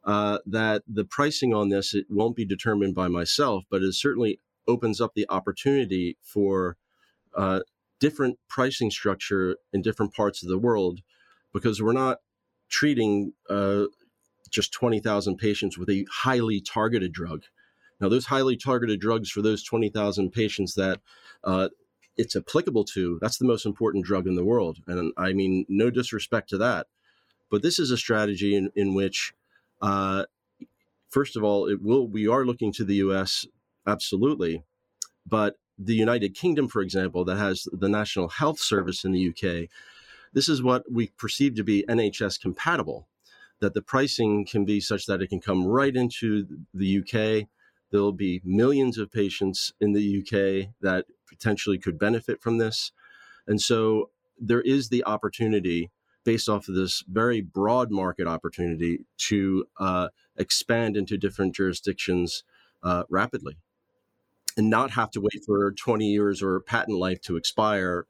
uh, 0.04 0.38
that 0.46 0.82
the 0.86 1.04
pricing 1.04 1.54
on 1.54 1.70
this 1.70 1.94
it 1.94 2.06
won't 2.10 2.36
be 2.36 2.44
determined 2.44 2.94
by 2.94 3.08
myself, 3.08 3.64
but 3.70 3.82
it 3.82 3.94
certainly 3.94 4.38
opens 4.68 5.00
up 5.00 5.12
the 5.14 5.26
opportunity 5.30 6.16
for 6.22 6.76
uh, 7.34 7.60
different 8.04 8.38
pricing 8.50 8.90
structure 8.90 9.56
in 9.72 9.80
different 9.80 10.12
parts 10.12 10.42
of 10.42 10.48
the 10.50 10.58
world, 10.58 11.00
because 11.54 11.80
we're 11.80 11.94
not 11.94 12.18
treating 12.68 13.32
uh, 13.48 13.84
just 14.50 14.74
20,000 14.74 15.38
patients 15.38 15.78
with 15.78 15.88
a 15.88 16.04
highly 16.12 16.60
targeted 16.60 17.14
drug. 17.14 17.44
Now, 18.02 18.10
those 18.10 18.26
highly 18.26 18.58
targeted 18.58 19.00
drugs 19.00 19.30
for 19.30 19.40
those 19.40 19.64
20,000 19.64 20.32
patients 20.32 20.74
that 20.74 21.00
uh, 21.44 21.70
it's 22.18 22.36
applicable 22.36 22.84
to, 22.92 23.18
that's 23.22 23.38
the 23.38 23.46
most 23.46 23.64
important 23.64 24.04
drug 24.04 24.26
in 24.26 24.34
the 24.34 24.44
world. 24.44 24.80
And 24.86 25.10
I 25.16 25.32
mean, 25.32 25.64
no 25.70 25.88
disrespect 25.88 26.50
to 26.50 26.58
that. 26.58 26.88
But 27.50 27.62
this 27.62 27.78
is 27.78 27.90
a 27.90 27.96
strategy 27.96 28.54
in, 28.54 28.70
in 28.76 28.92
which, 28.92 29.32
uh, 29.80 30.26
first 31.08 31.38
of 31.38 31.42
all, 31.42 31.68
it 31.70 31.80
will 31.80 32.06
we 32.06 32.28
are 32.28 32.44
looking 32.44 32.70
to 32.74 32.84
the 32.84 32.96
US, 32.96 33.46
absolutely. 33.86 34.62
But 35.26 35.56
the 35.78 35.94
United 35.94 36.34
Kingdom, 36.34 36.68
for 36.68 36.82
example, 36.82 37.24
that 37.24 37.36
has 37.36 37.66
the 37.72 37.88
National 37.88 38.28
Health 38.28 38.60
Service 38.60 39.04
in 39.04 39.12
the 39.12 39.28
UK, 39.28 39.68
this 40.32 40.48
is 40.48 40.62
what 40.62 40.84
we 40.90 41.08
perceive 41.16 41.54
to 41.56 41.64
be 41.64 41.84
NHS 41.88 42.40
compatible, 42.40 43.08
that 43.60 43.74
the 43.74 43.82
pricing 43.82 44.44
can 44.44 44.64
be 44.64 44.80
such 44.80 45.06
that 45.06 45.22
it 45.22 45.28
can 45.28 45.40
come 45.40 45.66
right 45.66 45.94
into 45.94 46.46
the 46.72 46.98
UK. 46.98 47.48
There'll 47.90 48.12
be 48.12 48.40
millions 48.44 48.98
of 48.98 49.12
patients 49.12 49.72
in 49.80 49.92
the 49.92 50.18
UK 50.20 50.74
that 50.80 51.06
potentially 51.28 51.78
could 51.78 51.98
benefit 51.98 52.40
from 52.42 52.58
this. 52.58 52.92
And 53.46 53.60
so 53.60 54.10
there 54.38 54.60
is 54.62 54.88
the 54.88 55.04
opportunity, 55.04 55.90
based 56.24 56.48
off 56.48 56.68
of 56.68 56.74
this 56.74 57.04
very 57.08 57.40
broad 57.40 57.90
market 57.90 58.26
opportunity, 58.26 59.06
to 59.28 59.66
uh, 59.78 60.08
expand 60.36 60.96
into 60.96 61.16
different 61.16 61.54
jurisdictions 61.54 62.42
uh, 62.82 63.04
rapidly 63.08 63.58
and 64.56 64.70
not 64.70 64.92
have 64.92 65.10
to 65.12 65.20
wait 65.20 65.44
for 65.44 65.72
20 65.72 66.06
years 66.06 66.42
or 66.42 66.60
patent 66.60 66.98
life 66.98 67.20
to 67.22 67.36
expire. 67.36 68.06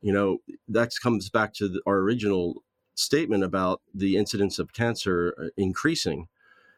You 0.00 0.12
know, 0.12 0.38
that 0.68 0.92
comes 1.02 1.28
back 1.30 1.52
to 1.54 1.68
the, 1.68 1.80
our 1.86 1.98
original 1.98 2.62
statement 2.94 3.44
about 3.44 3.80
the 3.94 4.16
incidence 4.16 4.58
of 4.58 4.72
cancer 4.72 5.34
uh, 5.38 5.48
increasing. 5.56 6.28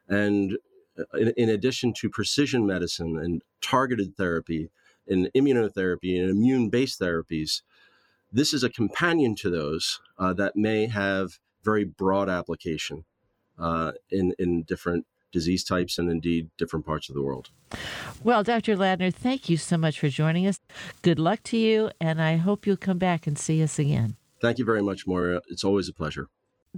And 0.09 0.59
uh, 0.99 1.19
in, 1.19 1.33
in 1.37 1.49
addition 1.49 1.93
to 1.95 2.11
precision 2.11 2.67
medicine 2.67 3.19
and 3.19 3.43
targeted 3.61 4.17
therapy, 4.17 4.71
and 5.07 5.31
immunotherapy 5.35 6.21
and 6.21 6.31
immune 6.31 6.69
based 6.69 7.01
therapies. 7.01 7.63
This 8.31 8.55
is 8.55 8.65
a 8.65 8.71
companion 8.71 9.35
to 9.37 9.51
those 9.51 10.01
uh, 10.19 10.33
that 10.35 10.57
may 10.57 10.87
have 10.87 11.39
very 11.63 11.85
broad 11.85 12.29
application 12.29 13.05
uh, 13.59 13.93
in, 14.11 14.35
in 14.39 14.63
different 14.63 15.07
disease 15.33 15.65
types 15.65 15.99
and 15.99 16.11
indeed 16.11 16.51
different 16.59 16.87
parts 16.87 17.09
of 17.09 17.15
the 17.15 17.23
world. 17.23 17.51
Well, 18.23 18.45
Dr. 18.45 18.77
Ladner, 18.77 19.13
thank 19.13 19.49
you 19.49 19.57
so 19.57 19.77
much 19.77 19.99
for 19.99 20.09
joining 20.09 20.47
us. 20.47 20.61
Good 21.03 21.19
luck 21.19 21.43
to 21.45 21.57
you, 21.57 21.91
and 22.01 22.23
I 22.23 22.37
hope 22.37 22.67
you'll 22.67 22.77
come 22.77 22.99
back 22.99 23.27
and 23.27 23.39
see 23.39 23.63
us 23.63 23.79
again. 23.79 24.17
Thank 24.41 24.59
you 24.59 24.65
very 24.65 24.83
much, 24.83 25.07
Moira. 25.07 25.41
It's 25.49 25.65
always 25.65 25.89
a 25.89 25.93
pleasure. 25.93 26.29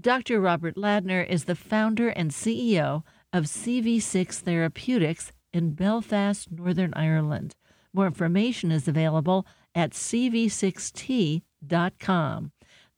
Dr. 0.01 0.41
Robert 0.41 0.77
Ladner 0.77 1.27
is 1.29 1.45
the 1.45 1.55
founder 1.55 2.09
and 2.09 2.31
CEO 2.31 3.03
of 3.33 3.45
CV6 3.45 4.41
Therapeutics 4.41 5.33
in 5.53 5.73
Belfast, 5.73 6.51
Northern 6.51 6.93
Ireland. 6.95 7.55
More 7.93 8.07
information 8.07 8.73
is 8.73 8.89
available 8.89 9.47
at 9.75 9.91
cv6t.com. 9.93 11.43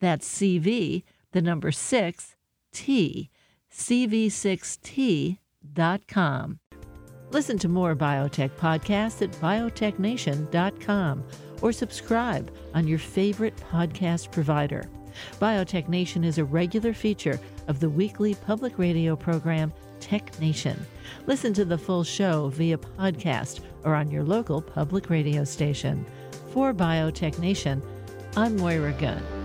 That's 0.00 0.28
CV, 0.28 1.02
the 1.32 1.42
number 1.42 1.72
6, 1.72 2.36
T, 2.72 3.30
cv6t.com. 3.72 5.38
Listen 7.30 7.58
to 7.58 7.68
more 7.68 7.96
biotech 7.96 8.50
podcasts 8.50 9.22
at 9.22 9.32
biotechnation.com 9.32 11.24
or 11.62 11.72
subscribe 11.72 12.52
on 12.74 12.86
your 12.86 12.98
favorite 12.98 13.56
podcast 13.56 14.30
provider. 14.30 14.84
Biotech 15.40 15.88
Nation 15.88 16.24
is 16.24 16.38
a 16.38 16.44
regular 16.44 16.92
feature 16.92 17.40
of 17.68 17.80
the 17.80 17.88
weekly 17.88 18.34
public 18.34 18.78
radio 18.78 19.16
program 19.16 19.72
Tech 19.98 20.38
Nation. 20.40 20.86
Listen 21.26 21.52
to 21.54 21.64
the 21.64 21.78
full 21.78 22.04
show 22.04 22.48
via 22.50 22.78
podcast 22.78 23.60
or 23.82 23.94
on 23.94 24.10
your 24.10 24.24
local 24.24 24.60
public 24.60 25.10
radio 25.10 25.42
station. 25.44 26.04
For 26.52 26.72
Biotech 26.72 27.38
Nation, 27.38 27.82
I'm 28.36 28.56
Moira 28.56 28.92
Gunn. 28.92 29.35